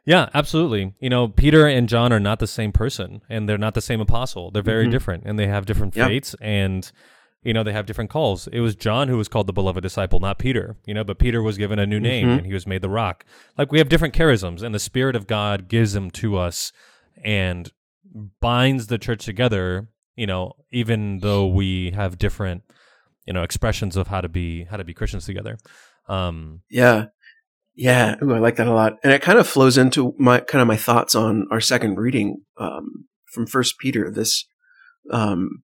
Yeah, 0.06 0.30
absolutely. 0.32 0.94
You 1.00 1.10
know, 1.10 1.28
Peter 1.28 1.66
and 1.66 1.86
John 1.88 2.12
are 2.14 2.20
not 2.20 2.38
the 2.38 2.46
same 2.46 2.72
person 2.72 3.20
and 3.28 3.46
they're 3.46 3.58
not 3.58 3.74
the 3.74 3.82
same 3.82 4.00
apostle. 4.00 4.50
They're 4.50 4.62
very 4.62 4.86
Mhm. 4.86 4.90
different 4.90 5.24
and 5.26 5.38
they 5.38 5.46
have 5.48 5.66
different 5.66 5.94
Yeah. 5.94 6.06
fates 6.08 6.34
and 6.40 6.90
you 7.44 7.52
know, 7.54 7.62
they 7.62 7.72
have 7.72 7.86
different 7.86 8.10
calls. 8.10 8.48
It 8.48 8.60
was 8.60 8.74
John 8.74 9.08
who 9.08 9.16
was 9.16 9.28
called 9.28 9.46
the 9.46 9.52
beloved 9.52 9.82
disciple, 9.82 10.18
not 10.18 10.38
Peter, 10.38 10.76
you 10.86 10.92
know, 10.94 11.04
but 11.04 11.18
Peter 11.20 11.40
was 11.42 11.56
given 11.58 11.78
a 11.78 11.86
new 11.86 12.00
name 12.00 12.26
Mhm. 12.28 12.38
and 12.38 12.46
he 12.46 12.52
was 12.54 12.66
made 12.66 12.82
the 12.82 12.88
rock. 12.88 13.24
Like 13.58 13.70
we 13.70 13.78
have 13.78 13.88
different 13.90 14.12
charisms 14.14 14.62
and 14.62 14.74
the 14.74 14.78
spirit 14.80 15.14
of 15.14 15.26
God 15.26 15.68
gives 15.68 15.92
them 15.92 16.10
to 16.22 16.36
us 16.36 16.72
and 17.22 17.70
binds 18.40 18.86
the 18.86 18.98
church 18.98 19.24
together, 19.24 19.88
you 20.16 20.26
know, 20.26 20.52
even 20.72 21.18
though 21.20 21.46
we 21.46 21.92
have 21.92 22.18
different, 22.18 22.62
you 23.26 23.32
know, 23.32 23.42
expressions 23.42 23.96
of 23.96 24.08
how 24.08 24.20
to 24.20 24.28
be 24.28 24.64
how 24.64 24.76
to 24.76 24.84
be 24.84 24.94
Christians 24.94 25.26
together. 25.26 25.58
Um 26.08 26.62
Yeah. 26.70 27.06
Yeah. 27.74 28.16
Ooh, 28.22 28.34
I 28.34 28.38
like 28.38 28.56
that 28.56 28.66
a 28.66 28.72
lot. 28.72 28.94
And 29.04 29.12
it 29.12 29.22
kind 29.22 29.38
of 29.38 29.46
flows 29.46 29.78
into 29.78 30.14
my 30.18 30.40
kind 30.40 30.60
of 30.60 30.66
my 30.66 30.76
thoughts 30.76 31.14
on 31.14 31.46
our 31.50 31.60
second 31.60 31.96
reading 31.96 32.42
um, 32.56 33.06
from 33.32 33.46
First 33.46 33.78
Peter. 33.78 34.10
This 34.10 34.46
um, 35.12 35.62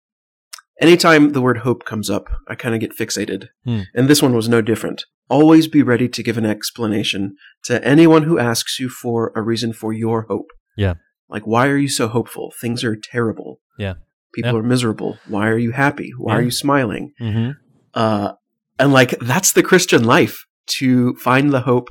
anytime 0.81 1.31
the 1.31 1.41
word 1.41 1.59
hope 1.59 1.85
comes 1.85 2.11
up, 2.11 2.29
I 2.49 2.55
kind 2.55 2.75
of 2.75 2.81
get 2.81 2.97
fixated. 2.97 3.49
Hmm. 3.65 3.83
And 3.95 4.09
this 4.09 4.21
one 4.21 4.35
was 4.35 4.49
no 4.49 4.61
different. 4.61 5.05
Always 5.31 5.69
be 5.69 5.83
ready 5.83 6.09
to 6.09 6.23
give 6.23 6.37
an 6.37 6.45
explanation 6.45 7.37
to 7.65 7.83
anyone 7.83 8.25
who 8.25 8.39
asks 8.39 8.79
you 8.79 8.91
for 8.91 9.33
a 9.35 9.41
reason 9.41 9.73
for 9.73 9.93
your 9.93 10.27
hope. 10.29 10.51
Yeah. 10.77 10.95
Like, 11.33 11.47
why 11.47 11.67
are 11.69 11.77
you 11.79 11.89
so 11.89 12.09
hopeful? 12.09 12.53
Things 12.61 12.85
are 12.85 12.95
terrible. 12.97 13.61
Yeah. 13.79 13.95
People 14.35 14.53
Yeah. 14.53 14.59
are 14.59 14.62
miserable. 14.62 15.19
Why 15.27 15.49
are 15.49 15.59
you 15.59 15.73
happy? 15.73 16.11
Why 16.19 16.37
are 16.37 16.43
you 16.43 16.51
smiling? 16.51 17.12
mhm. 17.21 17.57
uh, 17.95 18.33
and 18.79 18.93
like 18.93 19.19
that's 19.21 19.53
the 19.53 19.62
Christian 19.62 20.05
life 20.05 20.45
to 20.79 21.15
find 21.17 21.53
the 21.53 21.61
hope, 21.62 21.89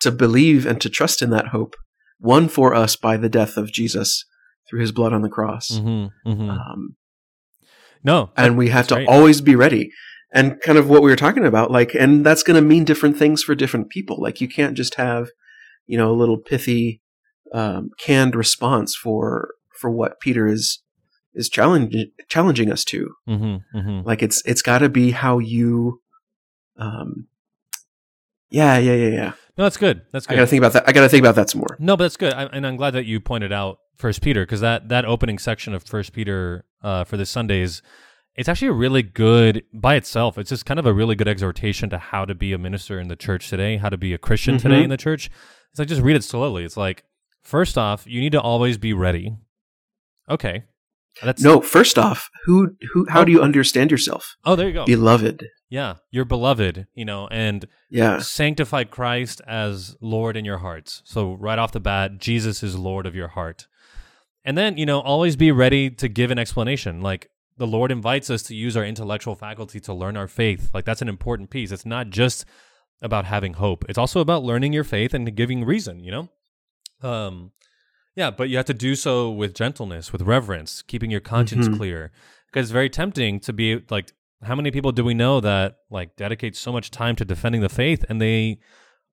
to 0.00 0.10
believe 0.10 0.64
and 0.66 0.80
to 0.80 0.88
trust 0.88 1.20
in 1.22 1.30
that 1.30 1.48
hope, 1.48 1.74
won 2.20 2.48
for 2.48 2.74
us 2.74 2.96
by 2.96 3.16
the 3.16 3.28
death 3.28 3.56
of 3.56 3.70
Jesus 3.72 4.24
through 4.68 4.80
His 4.80 4.92
blood 4.92 5.12
on 5.12 5.22
the 5.22 5.28
cross. 5.28 5.70
Mhm. 5.70 6.10
Mhm. 6.26 6.48
Um, 6.50 6.96
No, 8.04 8.30
and 8.36 8.56
we 8.56 8.68
have 8.70 8.86
to 8.88 8.96
right. 8.96 9.06
always 9.08 9.40
be 9.40 9.54
ready. 9.54 9.90
And 10.32 10.58
kind 10.62 10.78
of 10.78 10.88
what 10.88 11.02
we 11.02 11.10
were 11.10 11.16
talking 11.16 11.44
about, 11.44 11.70
like, 11.70 11.94
and 11.94 12.24
that's 12.24 12.42
going 12.42 12.56
to 12.60 12.66
mean 12.66 12.84
different 12.84 13.18
things 13.18 13.42
for 13.42 13.54
different 13.54 13.90
people. 13.90 14.16
Like, 14.20 14.40
you 14.40 14.48
can't 14.48 14.74
just 14.76 14.94
have, 14.94 15.28
you 15.86 15.98
know, 15.98 16.10
a 16.10 16.16
little 16.16 16.38
pithy, 16.38 17.01
um, 17.52 17.90
canned 17.98 18.34
response 18.34 18.94
for 18.96 19.50
for 19.78 19.90
what 19.90 20.20
Peter 20.20 20.46
is 20.46 20.80
is 21.34 21.48
challenging 21.48 22.10
challenging 22.28 22.70
us 22.70 22.84
to. 22.84 23.14
Mm-hmm, 23.28 23.78
mm-hmm. 23.78 24.06
Like 24.06 24.22
it's 24.22 24.42
it's 24.44 24.62
got 24.62 24.78
to 24.78 24.88
be 24.88 25.10
how 25.12 25.38
you, 25.38 26.00
um, 26.78 27.26
yeah, 28.50 28.78
yeah, 28.78 28.94
yeah, 28.94 29.08
yeah. 29.08 29.32
No, 29.56 29.64
that's 29.64 29.76
good. 29.76 30.02
That's 30.12 30.26
good. 30.26 30.34
I 30.34 30.36
got 30.36 30.42
to 30.42 30.46
think 30.46 30.60
about 30.60 30.72
that. 30.74 30.88
I 30.88 30.92
got 30.92 31.02
to 31.02 31.08
think 31.08 31.22
about 31.22 31.34
that 31.34 31.50
some 31.50 31.60
more. 31.60 31.76
No, 31.78 31.96
but 31.96 32.04
that's 32.04 32.16
good, 32.16 32.32
I, 32.32 32.44
and 32.44 32.66
I'm 32.66 32.76
glad 32.76 32.92
that 32.92 33.04
you 33.06 33.20
pointed 33.20 33.52
out 33.52 33.78
First 33.96 34.22
Peter 34.22 34.42
because 34.44 34.60
that 34.60 34.88
that 34.88 35.04
opening 35.04 35.38
section 35.38 35.74
of 35.74 35.84
First 35.84 36.12
Peter 36.12 36.64
uh, 36.82 37.04
for 37.04 37.16
this 37.16 37.30
Sunday 37.30 37.60
is 37.60 37.82
it's 38.34 38.48
actually 38.48 38.68
a 38.68 38.72
really 38.72 39.02
good 39.02 39.62
by 39.74 39.94
itself. 39.94 40.38
It's 40.38 40.48
just 40.48 40.64
kind 40.64 40.80
of 40.80 40.86
a 40.86 40.92
really 40.92 41.14
good 41.14 41.28
exhortation 41.28 41.90
to 41.90 41.98
how 41.98 42.24
to 42.24 42.34
be 42.34 42.52
a 42.52 42.58
minister 42.58 42.98
in 42.98 43.08
the 43.08 43.16
church 43.16 43.48
today, 43.50 43.76
how 43.76 43.90
to 43.90 43.98
be 43.98 44.14
a 44.14 44.18
Christian 44.18 44.56
today 44.58 44.80
Mhm. 44.80 44.84
in 44.84 44.90
the 44.90 44.96
church. 44.96 45.30
It's 45.70 45.78
like 45.78 45.88
just 45.88 46.00
read 46.02 46.16
it 46.16 46.24
slowly. 46.24 46.64
It's 46.64 46.76
like 46.76 47.04
first 47.42 47.76
off, 47.78 48.04
you 48.06 48.20
need 48.20 48.32
to 48.32 48.40
always 48.40 48.78
be 48.78 48.92
ready. 48.92 49.36
Okay, 50.28 50.64
that's 51.22 51.42
No, 51.42 51.60
first 51.60 51.98
off, 51.98 52.28
who 52.44 52.76
who? 52.92 53.06
How 53.08 53.20
Oh. 53.22 53.24
do 53.24 53.32
you 53.32 53.42
understand 53.42 53.90
yourself, 53.90 54.36
Oh, 54.44 54.56
there 54.56 54.68
you 54.68 54.74
go. 54.74 54.84
beloved? 54.86 55.46
yeah, 55.68 55.96
you're 56.10 56.24
beloved, 56.24 56.86
you 56.94 57.04
know, 57.04 57.28
and 57.30 57.66
Yeah, 57.90 58.18
sanctify 58.18 58.84
Christ 58.84 59.40
as 59.46 59.96
Lord 60.00 60.36
in 60.36 60.44
your 60.44 60.58
hearts. 60.58 61.02
So 61.04 61.32
right 61.34 61.58
off 61.58 61.72
the 61.72 61.80
bat, 61.80 62.18
Jesus 62.18 62.62
is 62.62 62.76
Lord 62.78 63.06
of 63.06 63.14
your 63.14 63.28
heart. 63.28 63.66
And 64.44 64.56
then, 64.58 64.76
you 64.76 64.86
know, 64.86 65.00
always 65.00 65.36
be 65.36 65.52
ready 65.52 65.88
to 65.90 66.08
give 66.08 66.30
an 66.30 66.38
explanation. 66.38 67.00
Like 67.00 67.28
the 67.58 67.66
Lord 67.66 67.92
invites 67.92 68.28
us 68.30 68.42
to 68.44 68.54
use 68.56 68.76
our 68.76 68.84
intellectual 68.84 69.34
faculty 69.36 69.78
to 69.80 69.94
learn 69.94 70.16
our 70.16 70.26
faith. 70.28 70.70
Like 70.74 70.84
that's 70.84 71.02
an 71.02 71.08
important 71.08 71.50
piece. 71.50 71.70
It's 71.72 71.86
not 71.86 72.10
just 72.10 72.44
about 73.00 73.24
having 73.24 73.54
hope. 73.54 73.84
It's 73.88 73.98
also 73.98 74.20
about 74.20 74.42
learning 74.44 74.72
your 74.72 74.84
faith 74.84 75.14
and 75.14 75.34
giving 75.36 75.64
reason, 75.64 76.00
you 76.00 76.10
know? 76.10 76.28
Um 77.02 77.52
yeah, 78.14 78.30
but 78.30 78.48
you 78.50 78.56
have 78.58 78.66
to 78.66 78.74
do 78.74 78.94
so 78.94 79.30
with 79.30 79.54
gentleness, 79.54 80.12
with 80.12 80.22
reverence, 80.22 80.82
keeping 80.82 81.10
your 81.10 81.20
conscience 81.20 81.66
Mhm. 81.68 81.76
clear. 81.78 82.10
Because 82.46 82.66
it's 82.66 82.72
very 82.72 82.90
tempting 82.90 83.40
to 83.40 83.52
be 83.52 83.82
like 83.90 84.12
how 84.42 84.54
many 84.54 84.70
people 84.70 84.92
do 84.92 85.04
we 85.04 85.14
know 85.14 85.40
that 85.40 85.76
like 85.90 86.16
dedicate 86.16 86.56
so 86.56 86.72
much 86.72 86.90
time 86.90 87.14
to 87.16 87.24
defending 87.24 87.60
the 87.60 87.68
faith 87.68 88.04
and 88.08 88.20
they 88.20 88.58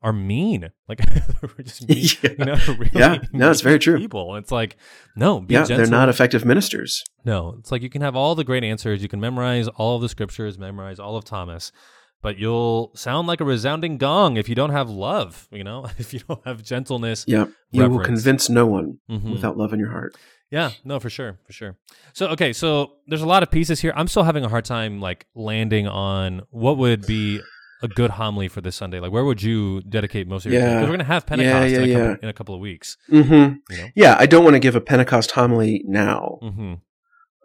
are 0.01 0.11
mean 0.13 0.69
like 0.87 0.97
they're 1.13 1.63
just 1.63 1.87
mean, 1.87 2.05
Yeah. 2.23 2.29
you 2.39 2.45
know 2.45 2.55
really 2.67 2.89
Yeah. 2.93 3.17
No, 3.31 3.51
it's 3.51 3.61
very 3.61 3.79
true. 3.79 3.97
people 3.97 4.35
it's 4.37 4.51
like 4.51 4.75
no 5.15 5.39
be 5.41 5.53
yeah. 5.53 5.61
gentle 5.65 5.77
They're 5.77 5.87
not 5.99 6.09
effective 6.09 6.45
ministers. 6.45 7.03
no 7.25 7.55
it's 7.59 7.71
like 7.71 7.81
you 7.83 7.89
can 7.89 8.01
have 8.01 8.15
all 8.15 8.33
the 8.33 8.43
great 8.43 8.63
answers 8.63 9.01
you 9.03 9.07
can 9.09 9.19
memorize 9.19 9.67
all 9.67 9.95
of 9.97 10.01
the 10.01 10.09
scriptures 10.09 10.57
memorize 10.57 10.99
all 10.99 11.15
of 11.15 11.25
thomas 11.25 11.71
but 12.21 12.37
you'll 12.37 12.91
sound 12.95 13.27
like 13.27 13.39
a 13.41 13.45
resounding 13.45 13.97
gong 13.97 14.37
if 14.37 14.47
you 14.49 14.55
don't 14.55 14.71
have 14.71 14.89
love 14.89 15.47
you 15.51 15.63
know 15.63 15.85
if 15.97 16.13
you 16.13 16.19
don't 16.27 16.45
have 16.45 16.63
gentleness 16.63 17.25
Yeah, 17.27 17.45
you 17.71 17.87
will 17.89 17.99
convince 18.03 18.49
no 18.49 18.65
one 18.65 18.99
Mhm. 19.09 19.31
without 19.31 19.57
love 19.57 19.73
in 19.73 19.79
your 19.79 19.91
heart. 19.91 20.15
Yeah, 20.51 20.71
no, 20.83 20.99
for 20.99 21.11
sure, 21.11 21.37
for 21.45 21.53
sure. 21.53 21.77
So 22.13 22.27
okay, 22.29 22.53
so 22.53 22.93
there's 23.05 23.21
a 23.21 23.27
lot 23.27 23.43
of 23.43 23.51
pieces 23.51 23.81
here. 23.81 23.93
I'm 23.95 24.07
still 24.07 24.23
having 24.23 24.43
a 24.43 24.49
hard 24.49 24.65
time 24.65 24.99
like 24.99 25.27
landing 25.35 25.87
on 25.87 26.41
what 26.49 26.77
would 26.79 27.05
be 27.05 27.39
a 27.83 27.87
good 27.87 28.09
homily 28.09 28.47
for 28.47 28.59
this 28.59 28.75
Sunday. 28.75 28.99
Like, 28.99 29.11
where 29.11 29.23
would 29.23 29.43
you 29.43 29.81
dedicate 29.81 30.27
most 30.27 30.47
of 30.47 30.51
your 30.51 30.59
time? 30.61 30.69
Yeah. 30.69 30.75
Because 30.77 30.89
we're 30.89 30.97
gonna 30.97 31.03
have 31.15 31.25
Pentecost 31.27 31.71
yeah, 31.71 31.77
in, 31.79 31.89
a 31.89 31.93
couple, 31.93 32.23
in 32.23 32.29
a 32.29 32.33
couple 32.33 32.55
of 32.55 32.61
weeks. 32.61 32.97
Mm-hmm. 33.11 33.73
You 33.73 33.77
know. 33.77 33.87
Yeah, 33.95 34.15
I 34.19 34.25
don't 34.25 34.43
want 34.43 34.55
to 34.55 34.59
give 34.59 34.75
a 34.75 34.81
Pentecost 34.81 35.31
homily 35.31 35.83
now. 35.85 36.39
Mm-hmm. 36.41 36.73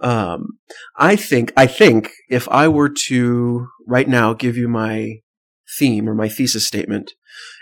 Um, 0.01 0.59
I 0.97 1.17
think 1.17 1.53
I 1.57 1.67
think 1.67 2.11
if 2.29 2.49
I 2.49 2.69
were 2.69 2.91
to 3.07 3.69
right 3.87 4.09
now 4.09 4.33
give 4.35 4.57
you 4.57 4.69
my 4.69 5.21
theme 5.79 6.09
or 6.09 6.15
my 6.15 6.29
thesis 6.29 6.67
statement, 6.67 7.13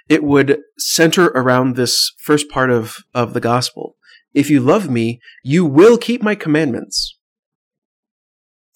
it 0.09 0.25
would 0.25 0.59
center 0.79 1.27
around 1.29 1.77
this 1.77 2.13
first 2.19 2.49
part 2.49 2.71
of 2.71 2.97
of 3.15 3.35
the 3.35 3.41
gospel. 3.41 3.97
If 4.35 4.49
you 4.51 4.61
love 4.61 4.89
me, 4.91 5.21
you 5.45 5.65
will 5.65 5.99
keep 5.99 6.23
my 6.23 6.35
commandments. 6.35 7.19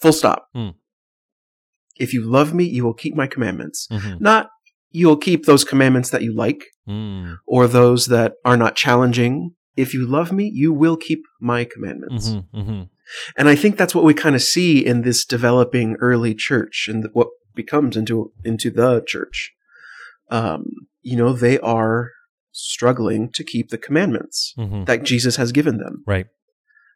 Full 0.01 0.13
stop. 0.13 0.49
Hmm. 0.55 0.71
If 1.97 2.13
you 2.13 2.23
love 2.23 2.53
me, 2.53 2.65
you 2.65 2.85
will 2.85 2.95
keep 2.95 3.15
my 3.15 3.27
commandments. 3.27 3.89
Mm-hmm. 3.91 4.23
Not 4.23 4.49
you'll 4.91 5.17
keep 5.17 5.47
those 5.47 5.65
commandments 5.65 6.11
that 6.11 6.23
you 6.23 6.35
like 6.35 6.63
Mm. 6.89 7.39
or 7.49 7.67
those 7.67 8.07
that 8.07 8.35
are 8.45 8.57
not 8.57 8.77
challenging. 8.77 9.57
If 9.77 9.93
you 9.93 10.07
love 10.07 10.31
me, 10.31 10.49
you 10.55 10.73
will 10.73 10.97
keep 10.97 11.23
my 11.41 11.65
commandments. 11.65 12.29
Mm-hmm. 12.31 12.61
Mm-hmm. 12.61 12.83
And 13.37 13.49
I 13.49 13.55
think 13.57 13.77
that's 13.77 13.95
what 13.95 14.05
we 14.05 14.15
kind 14.15 14.35
of 14.35 14.43
see 14.43 14.85
in 14.85 15.03
this 15.03 15.25
developing 15.25 15.97
early 16.01 16.35
church 16.35 16.87
and 16.89 17.07
what 17.13 17.29
becomes 17.55 17.97
into 17.97 18.33
into 18.45 18.71
the 18.71 19.03
church. 19.07 19.53
Um, 20.31 20.65
you 21.03 21.17
know, 21.17 21.33
they 21.33 21.59
are 21.61 22.11
struggling 22.53 23.31
to 23.35 23.45
keep 23.45 23.69
the 23.71 23.79
commandments 23.79 24.55
Mm-hmm. 24.59 24.85
that 24.85 25.03
Jesus 25.05 25.37
has 25.37 25.53
given 25.53 25.79
them, 25.79 26.03
Right. 26.07 26.27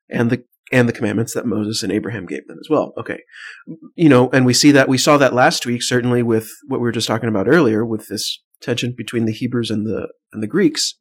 and 0.09 0.31
the 0.31 0.45
and 0.73 0.89
the 0.89 0.93
commandments 0.93 1.35
that 1.35 1.47
Moses 1.47 1.83
and 1.83 1.91
Abraham 1.93 2.27
gave 2.27 2.47
them 2.47 2.59
as 2.61 2.69
well. 2.71 2.93
Okay, 2.97 3.21
you 3.95 4.09
know, 4.09 4.31
and 4.31 4.47
we 4.47 4.55
see 4.55 4.71
that 4.73 4.89
we 4.89 4.99
saw 4.99 5.17
that 5.19 5.35
last 5.35 5.67
week, 5.67 5.83
certainly 5.83 6.23
with 6.23 6.49
what 6.67 6.81
we 6.81 6.85
were 6.85 6.93
just 6.93 7.09
talking 7.09 7.29
about 7.29 7.49
earlier, 7.49 7.85
with 7.85 8.07
this 8.09 8.41
tension 8.61 8.95
between 8.97 9.25
the 9.27 9.33
Hebrews 9.33 9.71
and 9.71 9.87
the 9.87 10.09
and 10.33 10.43
the 10.43 10.47
Greeks. 10.49 10.95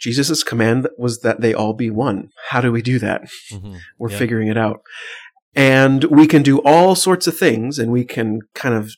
Jesus' 0.00 0.42
command 0.42 0.88
was 0.98 1.20
that 1.20 1.40
they 1.40 1.52
all 1.54 1.74
be 1.74 1.90
one. 1.90 2.30
How 2.48 2.60
do 2.60 2.72
we 2.72 2.82
do 2.82 2.98
that? 2.98 3.22
Mm-hmm. 3.52 3.76
We're 3.98 4.10
Yeah. 4.10 4.18
figuring 4.18 4.48
it 4.48 4.56
out. 4.56 4.80
And 5.54 6.04
we 6.04 6.26
can 6.26 6.42
do 6.42 6.58
all 6.60 6.94
sorts 6.94 7.26
of 7.26 7.36
things 7.36 7.78
and 7.78 7.90
we 7.92 8.04
can 8.04 8.40
kind 8.54 8.74
of 8.74 8.92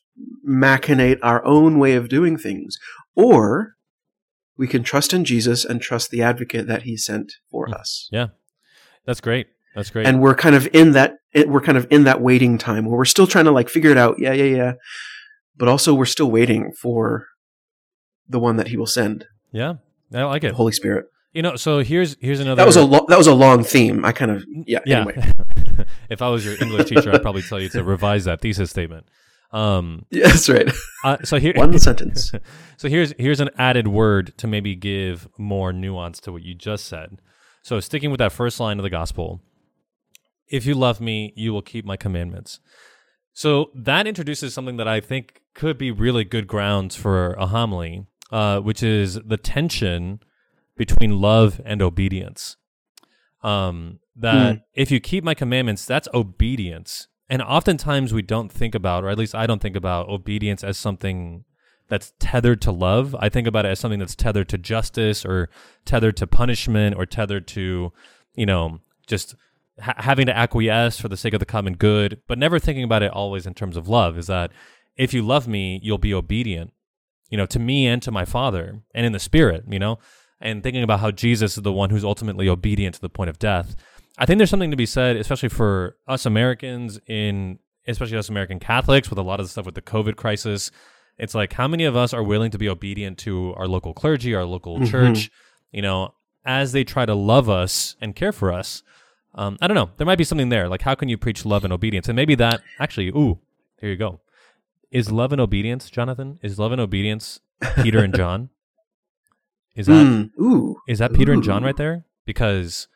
machinate 0.48 1.18
our 1.22 1.44
own 1.44 1.78
way 1.78 1.94
of 1.94 2.08
doing 2.08 2.36
things. 2.36 2.76
Or 3.16 3.74
we 4.56 4.68
can 4.68 4.82
trust 4.82 5.12
in 5.12 5.24
Jesus 5.24 5.64
and 5.64 5.80
trust 5.80 6.10
the 6.10 6.22
advocate 6.22 6.66
that 6.68 6.82
he 6.82 6.96
sent 6.96 7.32
for 7.50 7.66
Mm. 7.68 7.74
us. 7.74 8.08
Yeah. 8.12 8.28
That's 9.06 9.20
great. 9.20 9.48
That's 9.74 9.90
great. 9.90 10.06
And 10.06 10.20
we're 10.20 10.34
kind 10.34 10.54
of 10.54 10.68
in 10.72 10.92
that 10.92 11.16
we're 11.46 11.62
kind 11.62 11.78
of 11.78 11.86
in 11.90 12.04
that 12.04 12.20
waiting 12.20 12.58
time 12.58 12.84
where 12.84 12.98
we're 12.98 13.06
still 13.06 13.26
trying 13.26 13.46
to 13.46 13.50
like 13.50 13.70
figure 13.70 13.90
it 13.90 13.96
out. 13.96 14.16
Yeah, 14.18 14.34
yeah, 14.34 14.44
yeah. 14.56 14.72
But 15.56 15.68
also 15.68 15.94
we're 15.94 16.04
still 16.04 16.30
waiting 16.30 16.70
for 16.80 17.26
the 18.28 18.38
one 18.38 18.56
that 18.56 18.68
he 18.68 18.76
will 18.76 18.86
send, 18.86 19.26
yeah, 19.50 19.74
I 20.14 20.24
like 20.24 20.44
it. 20.44 20.54
Holy 20.54 20.72
Spirit. 20.72 21.06
You 21.32 21.42
know, 21.42 21.56
so 21.56 21.78
here's 21.78 22.16
here's 22.20 22.40
another. 22.40 22.56
That 22.56 22.66
was 22.66 22.76
a 22.76 22.84
lo- 22.84 23.06
that 23.08 23.16
was 23.16 23.26
a 23.26 23.34
long 23.34 23.64
theme. 23.64 24.04
I 24.04 24.12
kind 24.12 24.30
of 24.30 24.44
yeah, 24.66 24.80
yeah. 24.84 24.98
anyway. 25.00 25.32
if 26.10 26.20
I 26.20 26.28
was 26.28 26.44
your 26.44 26.62
English 26.62 26.88
teacher, 26.88 27.10
I'd 27.12 27.22
probably 27.22 27.42
tell 27.42 27.58
you 27.58 27.70
to 27.70 27.82
revise 27.82 28.24
that 28.24 28.40
thesis 28.40 28.70
statement. 28.70 29.06
Um, 29.50 30.06
Yeah, 30.10 30.28
that's 30.28 30.48
right. 30.48 30.70
uh, 31.04 31.18
so 31.24 31.38
here, 31.38 31.52
One 31.56 31.78
sentence. 31.78 32.32
So 32.76 32.88
here's 32.88 33.14
here's 33.18 33.40
an 33.40 33.50
added 33.56 33.88
word 33.88 34.36
to 34.38 34.46
maybe 34.46 34.74
give 34.74 35.26
more 35.38 35.72
nuance 35.72 36.20
to 36.20 36.32
what 36.32 36.42
you 36.42 36.54
just 36.54 36.84
said. 36.86 37.18
So 37.62 37.80
sticking 37.80 38.10
with 38.10 38.18
that 38.18 38.32
first 38.32 38.60
line 38.60 38.78
of 38.78 38.82
the 38.82 38.90
gospel, 38.90 39.40
if 40.48 40.66
you 40.66 40.74
love 40.74 41.00
me, 41.00 41.32
you 41.36 41.52
will 41.52 41.62
keep 41.62 41.84
my 41.86 41.96
commandments. 41.96 42.60
So 43.32 43.70
that 43.74 44.06
introduces 44.06 44.52
something 44.52 44.76
that 44.76 44.88
I 44.88 45.00
think 45.00 45.40
could 45.54 45.78
be 45.78 45.90
really 45.90 46.24
good 46.24 46.46
grounds 46.46 46.96
for 46.96 47.32
a 47.34 47.46
homily, 47.46 48.06
uh, 48.32 48.58
which 48.60 48.82
is 48.82 49.20
the 49.24 49.36
tension 49.36 50.18
between 50.76 51.20
love 51.20 51.60
and 51.64 51.80
obedience. 51.82 52.56
Um, 53.42 54.00
that 54.16 54.62
if 54.74 54.90
you 54.90 55.00
keep 55.00 55.22
my 55.22 55.34
commandments, 55.34 55.84
that's 55.86 56.08
obedience. 56.12 57.08
And 57.28 57.42
oftentimes 57.42 58.12
we 58.12 58.22
don't 58.22 58.50
think 58.50 58.74
about, 58.74 59.04
or 59.04 59.10
at 59.10 59.18
least 59.18 59.34
I 59.34 59.46
don't 59.46 59.60
think 59.60 59.76
about 59.76 60.08
obedience 60.08 60.64
as 60.64 60.76
something 60.76 61.44
that's 61.88 62.12
tethered 62.18 62.60
to 62.62 62.72
love. 62.72 63.14
I 63.18 63.28
think 63.28 63.46
about 63.46 63.66
it 63.66 63.70
as 63.70 63.80
something 63.80 63.98
that's 63.98 64.14
tethered 64.14 64.48
to 64.50 64.58
justice 64.58 65.24
or 65.24 65.50
tethered 65.84 66.16
to 66.18 66.26
punishment 66.26 66.96
or 66.96 67.04
tethered 67.06 67.46
to, 67.48 67.92
you 68.34 68.46
know, 68.46 68.80
just 69.06 69.34
ha- 69.80 69.94
having 69.98 70.26
to 70.26 70.36
acquiesce 70.36 70.98
for 70.98 71.08
the 71.08 71.16
sake 71.16 71.34
of 71.34 71.40
the 71.40 71.46
common 71.46 71.74
good, 71.74 72.20
but 72.28 72.38
never 72.38 72.58
thinking 72.58 72.84
about 72.84 73.02
it 73.02 73.12
always 73.12 73.46
in 73.46 73.54
terms 73.54 73.76
of 73.76 73.88
love. 73.88 74.16
Is 74.16 74.26
that 74.28 74.52
if 74.96 75.12
you 75.12 75.22
love 75.22 75.48
me, 75.48 75.80
you'll 75.82 75.98
be 75.98 76.14
obedient, 76.14 76.72
you 77.32 77.38
know, 77.38 77.46
to 77.46 77.58
me 77.58 77.86
and 77.86 78.02
to 78.02 78.10
my 78.12 78.26
Father 78.26 78.82
and 78.94 79.06
in 79.06 79.12
the 79.12 79.18
Spirit, 79.18 79.64
you 79.66 79.78
know, 79.78 79.98
and 80.38 80.62
thinking 80.62 80.82
about 80.82 81.00
how 81.00 81.10
Jesus 81.10 81.56
is 81.56 81.62
the 81.62 81.72
one 81.72 81.88
who's 81.88 82.04
ultimately 82.04 82.46
obedient 82.46 82.94
to 82.96 83.00
the 83.00 83.08
point 83.08 83.30
of 83.30 83.38
death. 83.38 83.74
I 84.18 84.26
think 84.26 84.36
there's 84.36 84.50
something 84.50 84.70
to 84.70 84.76
be 84.76 84.84
said, 84.84 85.16
especially 85.16 85.48
for 85.48 85.96
us 86.06 86.26
Americans 86.26 87.00
in, 87.06 87.58
especially 87.88 88.18
us 88.18 88.28
American 88.28 88.58
Catholics 88.60 89.08
with 89.08 89.18
a 89.18 89.22
lot 89.22 89.40
of 89.40 89.46
the 89.46 89.50
stuff 89.50 89.64
with 89.64 89.74
the 89.74 89.80
COVID 89.80 90.16
crisis. 90.16 90.70
It's 91.16 91.34
like, 91.34 91.54
how 91.54 91.66
many 91.68 91.84
of 91.84 91.96
us 91.96 92.12
are 92.12 92.22
willing 92.22 92.50
to 92.50 92.58
be 92.58 92.68
obedient 92.68 93.16
to 93.20 93.54
our 93.56 93.66
local 93.66 93.94
clergy, 93.94 94.34
our 94.34 94.44
local 94.44 94.78
Mhm. 94.80 94.90
church, 94.90 95.30
you 95.72 95.80
know, 95.80 96.12
as 96.44 96.72
they 96.72 96.84
try 96.84 97.06
to 97.06 97.14
love 97.14 97.48
us 97.48 97.96
and 98.02 98.14
care 98.14 98.32
for 98.32 98.52
us? 98.52 98.82
Um, 99.34 99.56
I 99.62 99.68
don't 99.68 99.74
know. 99.74 99.90
There 99.96 100.06
might 100.06 100.18
be 100.18 100.24
something 100.24 100.50
there. 100.50 100.68
Like, 100.68 100.82
how 100.82 100.94
can 100.94 101.08
you 101.08 101.16
preach 101.16 101.46
love 101.46 101.64
and 101.64 101.72
obedience? 101.72 102.08
And 102.08 102.16
maybe 102.16 102.34
that 102.34 102.60
actually, 102.78 103.08
ooh, 103.08 103.38
here 103.80 103.88
you 103.88 103.96
go. 103.96 104.20
Is 104.92 105.10
love 105.10 105.32
and 105.32 105.40
obedience, 105.40 105.90
Jonathan? 105.90 106.38
Is 106.42 106.58
love 106.58 106.70
and 106.70 106.80
obedience 106.80 107.40
Peter 107.82 107.98
and 108.04 108.14
John? 108.14 108.50
Is 109.74 109.86
that 109.86 110.06
Mm, 110.06 110.30
ooh. 110.40 110.76
is 110.86 110.98
that 110.98 111.14
Peter 111.14 111.32
and 111.32 111.42
John 111.42 111.64
right 111.64 111.76
there? 111.76 112.04
Because 112.26 112.88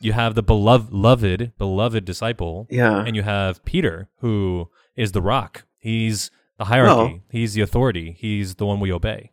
you 0.00 0.12
have 0.14 0.34
the 0.34 0.42
beloved, 0.42 0.90
beloved, 0.90 1.52
beloved 1.58 2.04
disciple, 2.04 2.66
Yeah. 2.70 3.04
and 3.04 3.14
you 3.14 3.22
have 3.22 3.64
Peter, 3.64 4.08
who 4.20 4.68
is 4.96 5.12
the 5.12 5.20
rock. 5.22 5.64
He's 5.78 6.30
the 6.58 6.64
hierarchy. 6.64 7.22
He's 7.30 7.52
the 7.54 7.60
authority. 7.60 8.16
He's 8.18 8.54
the 8.56 8.66
one 8.66 8.80
we 8.80 8.90
obey. 8.92 9.30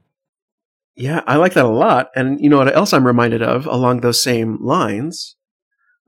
Yeah, 0.96 1.22
I 1.26 1.38
like 1.38 1.54
that 1.54 1.64
a 1.66 1.70
lot. 1.70 2.10
And 2.16 2.42
you 2.42 2.50
know 2.50 2.58
what 2.58 2.76
else 2.76 2.92
I'm 2.94 3.08
reminded 3.08 3.42
of 3.42 3.66
along 3.66 4.02
those 4.02 4.22
same 4.22 4.58
lines? 4.62 5.36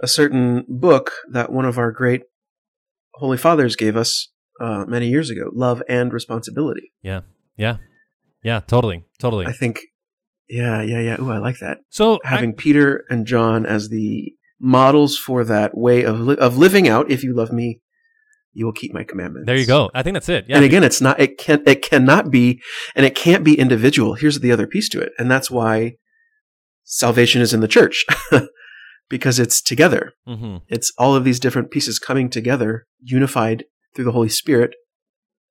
a 0.03 0.08
certain 0.08 0.65
book 0.68 1.12
that 1.32 1.51
one 1.51 1.63
of 1.63 1.77
our 1.77 1.91
great 1.91 2.24
holy 3.13 3.38
fathers 3.38 3.75
gave 3.75 3.96
us 3.96 4.30
uh, 4.62 4.86
many 4.88 5.08
years 5.10 5.30
ago, 5.30 5.50
Love 5.53 5.82
and 5.89 6.13
Responsibility. 6.13 6.91
Yeah. 7.01 7.22
Yeah. 7.58 7.77
Yeah, 8.44 8.60
totally. 8.74 9.03
Totally. 9.20 9.46
I 9.46 9.51
think, 9.53 9.80
yeah, 10.50 10.82
yeah, 10.82 11.00
yeah. 11.00 11.22
Ooh, 11.22 11.32
I 11.32 11.38
like 11.39 11.60
that. 11.60 11.80
so 11.89 12.20
Having 12.24 12.53
Peter 12.56 13.03
and 13.10 13.25
John 13.25 13.65
as 13.65 13.89
the 13.89 14.34
models 14.60 15.18
for 15.18 15.44
that 15.44 15.72
way 15.75 16.03
of 16.03 16.20
li- 16.20 16.38
of 16.38 16.58
living 16.58 16.88
out. 16.88 17.10
If 17.12 17.24
you 17.24 17.34
love 17.36 17.51
me, 17.51 17.82
you 18.53 18.65
will 18.65 18.74
keep 18.82 18.94
my 18.94 19.03
commandments. 19.03 19.46
There 19.48 19.56
you 19.58 19.65
go. 19.65 19.89
I 19.94 20.03
think 20.03 20.13
that's 20.15 20.30
it. 20.30 20.46
Yeah. 20.48 20.58
and 20.58 20.65
again, 20.65 20.84
it's 20.84 21.01
not. 21.01 21.20
It 21.20 21.38
can. 21.38 21.63
It 21.65 21.82
cannot 21.82 22.30
be, 22.32 22.62
and 22.96 23.06
it 23.06 23.15
can't 23.15 23.44
be 23.44 23.58
individual. 23.60 24.15
Here's 24.15 24.39
the 24.39 24.51
other 24.51 24.68
piece 24.68 24.89
to 24.89 25.00
it, 25.01 25.12
and 25.20 25.30
that's 25.32 25.50
why 25.51 25.94
salvation 26.84 27.41
is 27.41 27.53
in 27.53 27.62
the 27.62 27.68
church, 27.68 28.06
because 29.10 29.39
it's 29.39 29.62
together. 29.62 30.13
hmm 30.25 30.58
It's 30.68 30.91
all 30.98 31.15
of 31.15 31.24
these 31.24 31.39
different 31.39 31.72
pieces 31.72 32.00
coming 32.00 32.30
together, 32.30 32.86
unified 33.01 33.63
through 33.95 34.05
the 34.05 34.12
Holy 34.12 34.29
Spirit 34.29 34.75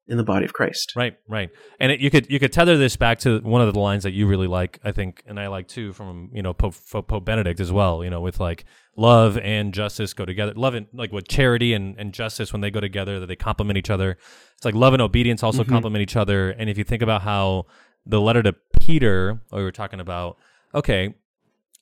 in 0.07 0.17
the 0.17 0.25
body 0.25 0.45
of 0.45 0.53
Christ. 0.53 0.93
Right, 0.97 1.17
right, 1.29 1.51
and 1.79 1.93
it, 1.93 2.01
you 2.01 2.11
could 2.11 2.29
you 2.31 2.41
could 2.41 2.53
tether 2.53 2.77
this 2.77 2.97
back 2.97 3.21
to 3.21 3.39
one 3.41 3.63
of 3.63 3.73
the 3.73 3.79
lines 3.79 4.03
that 4.03 4.13
you 4.13 4.27
really 4.27 4.49
like, 4.49 4.81
I 4.83 4.91
think, 4.93 5.23
and 5.27 5.39
I 5.39 5.47
like 5.47 5.69
too 5.69 5.93
from 5.93 6.31
you 6.33 6.43
know 6.43 6.53
Pope, 6.53 6.75
Pope 6.91 7.25
Benedict 7.25 7.61
as 7.61 7.71
well. 7.71 8.03
You 8.03 8.11
know, 8.11 8.21
with 8.21 8.41
like 8.41 8.65
love 8.97 9.39
and 9.39 9.73
justice 9.73 10.13
go 10.13 10.25
together. 10.25 10.53
Love 10.55 10.75
and 10.75 10.87
like 10.93 11.13
with 11.13 11.29
charity 11.29 11.75
and, 11.75 11.97
and 11.99 12.13
justice 12.13 12.53
when 12.53 12.61
they 12.61 12.71
go 12.71 12.81
together, 12.81 13.21
that 13.21 13.27
they 13.27 13.37
complement 13.37 13.77
each 13.79 13.91
other. 13.91 14.19
It's 14.57 14.65
like 14.65 14.75
love 14.75 14.93
and 14.95 15.01
obedience 15.03 15.43
also 15.43 15.63
Mhm. 15.63 15.69
complement 15.69 16.03
each 16.03 16.17
other. 16.17 16.51
And 16.51 16.69
if 16.69 16.77
you 16.77 16.85
think 16.85 17.03
about 17.03 17.23
how 17.23 17.67
the 18.05 18.21
letter 18.21 18.43
to 18.43 18.55
Peter, 18.81 19.41
or 19.53 19.59
we 19.59 19.63
were 19.65 19.71
talking 19.73 20.01
about, 20.01 20.37
okay, 20.75 21.15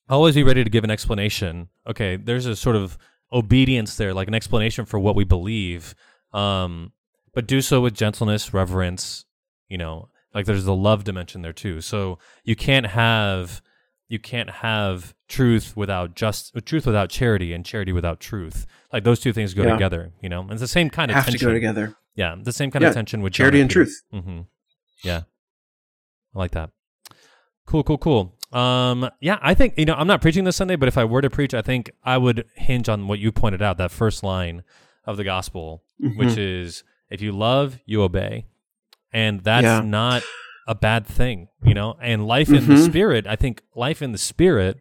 always 0.08 0.34
be 0.34 0.42
ready 0.42 0.62
to 0.64 0.70
give 0.70 0.84
an 0.84 0.90
explanation. 0.90 1.68
Okay, 1.86 2.16
there's 2.16 2.44
a 2.46 2.54
sort 2.56 2.76
of 2.76 2.98
obedience 3.32 3.96
there, 3.96 4.12
like 4.12 4.28
an 4.28 4.34
explanation 4.34 4.84
for 4.84 4.98
what 4.98 5.14
we 5.16 5.24
believe. 5.24 5.94
Um, 6.32 6.92
but 7.34 7.46
do 7.46 7.60
so 7.60 7.80
with 7.80 7.94
gentleness, 7.94 8.52
reverence, 8.52 9.24
you 9.68 9.78
know, 9.78 10.08
like 10.34 10.46
there's 10.46 10.64
the 10.64 10.74
love 10.74 11.04
dimension 11.04 11.42
there 11.42 11.52
too. 11.52 11.80
So 11.80 12.18
you 12.44 12.56
can't 12.56 12.86
have 12.86 13.62
you 14.10 14.18
can't 14.18 14.48
have 14.50 15.14
truth 15.28 15.76
without 15.76 16.14
just 16.14 16.54
truth 16.64 16.86
without 16.86 17.10
charity 17.10 17.52
and 17.52 17.64
charity 17.64 17.92
without 17.92 18.20
truth. 18.20 18.66
Like 18.92 19.04
those 19.04 19.20
two 19.20 19.32
things 19.32 19.52
go 19.54 19.64
Yeah. 19.64 19.72
together, 19.74 20.12
you 20.22 20.28
know. 20.28 20.40
And 20.42 20.52
it's 20.52 20.60
the 20.62 20.68
same 20.68 20.88
kind 20.90 21.10
of 21.10 21.14
Have 21.16 21.24
tension. 21.24 21.40
to 21.40 21.44
go 21.46 21.52
together. 21.52 21.94
Yeah, 22.14 22.34
the 22.40 22.52
same 22.52 22.70
kind 22.70 22.82
Yeah, 22.82 22.88
of 22.88 22.94
tension 22.94 23.20
with 23.22 23.32
charity 23.34 23.60
and 23.60 23.70
truth. 23.70 24.02
hmm 24.10 24.40
Yeah, 25.04 25.22
I 26.34 26.38
like 26.38 26.50
that. 26.52 26.70
Cool, 27.66 27.84
cool, 27.84 27.98
cool. 27.98 28.34
Um, 28.50 29.10
yeah, 29.20 29.38
I 29.42 29.52
think 29.54 29.74
you 29.76 29.84
know 29.84 29.94
I'm 29.94 30.06
not 30.06 30.22
preaching 30.22 30.44
this 30.44 30.56
Sunday, 30.56 30.76
but 30.76 30.88
if 30.88 30.96
I 30.96 31.04
were 31.04 31.20
to 31.20 31.28
preach, 31.30 31.52
I 31.52 31.60
think 31.62 31.90
I 32.02 32.16
would 32.16 32.46
hinge 32.54 32.88
on 32.88 33.06
what 33.08 33.18
you 33.18 33.30
pointed 33.30 33.60
out 33.62 33.76
that 33.78 33.90
first 33.90 34.22
line 34.22 34.62
of 35.04 35.16
the 35.18 35.24
gospel, 35.24 35.82
which 36.00 36.30
Mhm. 36.30 36.62
is 36.64 36.84
if 37.10 37.20
you 37.20 37.32
love, 37.32 37.78
you 37.86 38.02
obey, 38.02 38.46
and 39.12 39.40
that's 39.42 39.64
Yeah. 39.64 39.80
not 39.80 40.22
a 40.66 40.74
bad 40.74 41.06
thing, 41.06 41.48
you 41.64 41.74
know. 41.74 41.96
And 42.00 42.26
life 42.26 42.48
in 42.50 42.66
the 42.66 42.74
Mhm. 42.74 42.84
spirit, 42.84 43.26
I 43.26 43.36
think 43.36 43.62
life 43.74 44.02
in 44.02 44.12
the 44.12 44.18
spirit, 44.18 44.80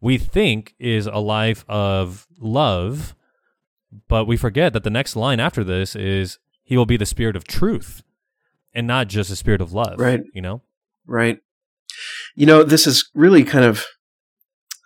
we 0.00 0.18
think 0.18 0.74
is 0.78 1.06
a 1.06 1.18
life 1.18 1.64
of 1.68 2.26
love, 2.38 3.14
but 4.08 4.24
we 4.26 4.36
forget 4.36 4.72
that 4.72 4.82
the 4.82 4.90
next 4.90 5.14
line 5.16 5.38
after 5.40 5.62
this 5.62 5.94
is 5.94 6.38
he 6.64 6.76
will 6.76 6.86
be 6.86 6.96
the 6.96 7.06
spirit 7.06 7.36
of 7.36 7.44
truth 7.44 8.02
and 8.74 8.86
not 8.86 9.08
just 9.08 9.30
a 9.30 9.36
spirit 9.36 9.60
of 9.60 9.72
love. 9.72 9.98
Right. 10.00 10.22
You 10.34 10.42
know? 10.42 10.62
Right. 11.06 11.38
You 12.34 12.46
know, 12.46 12.62
this 12.64 12.86
is 12.86 13.08
really 13.14 13.44
kind 13.44 13.64
of 13.64 13.84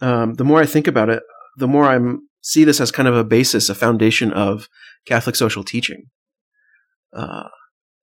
um, 0.02 0.35
the 0.35 0.45
more 0.45 0.61
I 0.61 0.66
think 0.66 0.87
about 0.87 1.09
it, 1.09 1.23
the 1.57 1.69
more 1.69 1.85
I'm 1.88 2.28
see 2.43 2.64
this 2.64 2.81
as 2.81 2.90
kind 2.90 3.09
of 3.09 3.16
a 3.16 3.25
basis, 3.25 3.69
a 3.71 3.75
foundation 3.75 4.33
of 4.33 4.69
Catholic 5.06 5.37
social 5.37 5.64
teaching, 5.64 6.11
uh, 7.12 7.45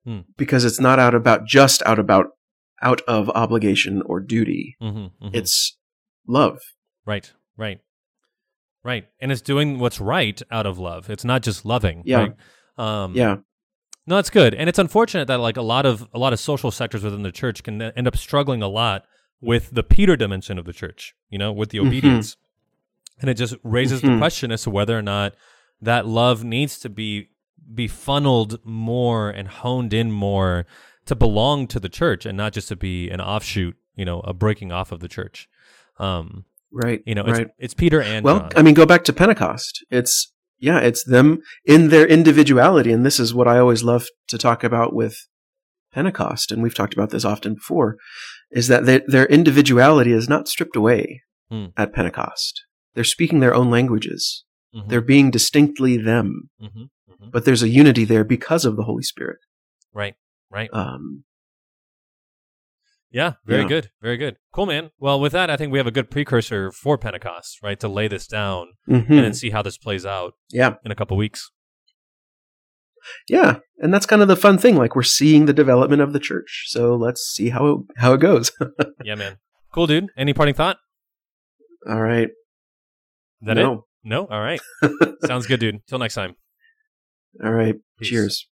Hmm. 0.06 0.20
because 0.38 0.66
it's 0.66 0.80
not 0.80 0.98
out 0.98 1.14
about 1.14 1.46
just 1.46 1.84
out 1.86 2.00
about 2.00 2.28
out 2.82 3.02
of 3.08 3.30
obligation 3.30 4.02
or 4.08 4.20
duty. 4.20 4.76
Mm-hmm, 4.82 5.28
It's 5.34 5.78
love. 6.28 6.58
right, 7.06 7.32
right, 7.56 7.80
right. 8.84 9.08
And 9.20 9.32
it's 9.32 9.42
doing 9.42 9.78
what's 9.78 10.02
right 10.02 10.42
out 10.50 10.66
of 10.66 10.80
love. 10.80 11.08
It's 11.12 11.24
not 11.24 11.44
just 11.44 11.64
loving. 11.66 12.02
Yeah. 12.06 12.18
Right? 12.18 12.36
Um, 13.04 13.14
Yeah. 13.16 13.38
No, 14.08 14.18
it's 14.18 14.32
good, 14.32 14.56
and 14.56 14.68
it's 14.68 14.80
unfortunate 14.80 15.28
that 15.28 15.40
like 15.40 15.58
a 15.58 15.62
lot 15.62 15.86
of 15.86 16.08
a 16.14 16.18
lot 16.18 16.34
of 16.34 16.40
social 16.40 16.72
sectors 16.72 17.04
within 17.04 17.22
the 17.22 17.32
church 17.32 17.62
can 17.62 17.80
end 17.82 18.08
up 18.08 18.18
struggling 18.18 18.64
a 18.64 18.68
lot 18.68 19.06
with 19.40 19.70
the 19.72 19.84
Peter 19.84 20.16
dimension 20.16 20.58
of 20.58 20.66
the 20.66 20.74
church. 20.74 21.14
You 21.30 21.38
know, 21.38 21.52
with 21.54 21.70
the 21.70 21.78
Mhm. 21.78 21.88
obedience, 21.88 22.36
and 23.20 23.30
it 23.30 23.36
just 23.36 23.56
raises 23.64 24.02
the 24.02 24.08
Mhm. 24.08 24.18
question 24.18 24.52
as 24.52 24.64
to 24.64 24.72
whether 24.72 24.98
or 24.98 25.04
not 25.04 25.36
that 25.82 26.06
love 26.06 26.44
needs 26.44 26.80
to 26.80 26.90
be 26.90 27.30
be 27.74 27.88
funneled 27.88 28.60
more 28.66 29.30
and 29.30 29.48
honed 29.48 29.94
in 29.94 30.12
more 30.12 30.66
to 31.06 31.16
belong 31.16 31.68
to 31.68 31.80
the 31.80 31.90
church 31.90 32.26
and 32.26 32.38
not 32.38 32.54
just 32.54 32.68
to 32.68 32.76
be 32.76 33.10
an 33.10 33.22
offshoot. 33.22 33.76
You 33.96 34.06
know, 34.06 34.22
a 34.22 34.34
breaking 34.34 34.72
off 34.72 34.92
of 34.92 35.00
the 35.00 35.08
church. 35.10 35.50
Um, 36.00 36.46
Right. 36.74 37.04
you 37.06 37.14
know, 37.16 37.24
it's, 37.26 37.38
right. 37.40 37.50
it's 37.60 37.74
Peter 37.74 38.02
and 38.02 38.24
Well, 38.24 38.40
John. 38.40 38.52
I 38.56 38.62
mean, 38.62 38.74
go 38.74 38.86
back 38.86 39.04
to 39.04 39.14
Pentecost. 39.14 39.84
It's 39.90 40.32
yeah, 40.58 40.80
it's 40.80 41.04
them 41.04 41.42
in 41.66 41.90
their 41.90 42.06
individuality, 42.08 42.92
and 42.94 43.06
this 43.06 43.20
is 43.20 43.34
what 43.34 43.48
I 43.48 43.58
always 43.58 43.84
love 43.84 44.06
to 44.30 44.38
talk 44.38 44.64
about 44.64 44.94
with 44.96 45.28
Pentecost, 45.92 46.52
and 46.52 46.62
we've 46.64 46.76
talked 46.76 46.94
about 46.94 47.10
this 47.10 47.26
often 47.26 47.56
before, 47.56 47.98
is 48.52 48.68
that 48.70 48.86
their, 48.86 49.02
their 49.08 49.26
individuality 49.26 50.12
is 50.14 50.30
not 50.30 50.48
stripped 50.48 50.76
away 50.76 51.24
Hmm. 51.50 51.66
at 51.76 51.92
Pentecost. 51.94 52.64
They're 52.94 53.04
speaking 53.04 53.40
their 53.42 53.54
own 53.56 53.70
languages. 53.70 54.46
Mhm, 54.76 54.88
They're 54.90 55.02
being 55.02 55.32
distinctly 55.32 55.98
them, 55.98 56.50
mhm, 56.62 56.90
mhm. 57.10 57.32
but 57.32 57.44
there's 57.46 57.62
a 57.64 57.70
unity 57.70 58.06
there 58.06 58.24
because 58.24 58.64
of 58.66 58.76
the 58.78 58.84
Holy 58.84 59.04
Spirit. 59.04 59.40
right, 59.94 60.16
right. 60.50 60.70
Um, 60.74 61.24
Yeah, 63.14 63.34
very 63.46 63.64
Yeah. 63.64 63.68
good. 63.68 63.92
Very 64.02 64.16
good. 64.16 64.38
Cool, 64.54 64.68
man. 64.68 64.92
Well, 64.98 65.20
with 65.20 65.34
that, 65.34 65.50
I 65.50 65.58
think 65.58 65.70
we 65.74 65.78
have 65.80 65.86
a 65.88 65.92
good 65.92 66.10
precursor 66.10 66.72
for 66.72 66.98
Pentecost, 66.98 67.62
right? 67.62 67.78
To 67.82 67.90
lay 67.90 68.08
this 68.08 68.26
down 68.26 68.76
mhm. 68.88 69.10
and 69.10 69.20
then 69.26 69.34
see 69.34 69.50
how 69.50 69.62
this 69.62 69.78
plays 69.78 70.06
out 70.06 70.36
Yeah, 70.50 70.76
in 70.86 70.92
a 70.92 70.96
couple 70.96 71.18
weeks. 71.18 71.52
yeah, 73.28 73.60
and 73.80 73.94
that's 73.94 74.06
kind 74.06 74.22
of 74.22 74.30
the 74.30 74.38
fun 74.38 74.58
thing. 74.58 74.78
Like 74.78 74.96
we're 74.96 75.04
seeing 75.04 75.46
the 75.46 75.52
development 75.54 76.02
of 76.02 76.14
the 76.14 76.20
church, 76.22 76.68
so 76.68 76.96
let's 76.96 77.22
see 77.22 77.50
how 77.50 77.68
it, 77.68 77.80
how 77.98 78.14
it 78.14 78.20
goes. 78.22 78.52
yeah, 79.04 79.16
man. 79.16 79.40
Cool, 79.74 79.88
dude. 79.88 80.08
Any 80.16 80.34
parting 80.34 80.56
thought? 80.56 80.78
All 81.90 82.02
right. 82.02 82.30
Is 82.30 83.48
that 83.48 83.56
no. 83.56 83.74
it? 83.74 83.80
No? 84.04 84.26
All 84.26 84.42
right. 84.42 84.60
Sounds 85.26 85.48
good, 85.48 85.60
dude. 85.60 85.86
Till 85.88 86.00
next 86.00 86.16
time. 86.16 86.36
All 87.44 87.52
right. 87.52 87.76
Peace. 88.00 88.10
Cheers. 88.10 88.48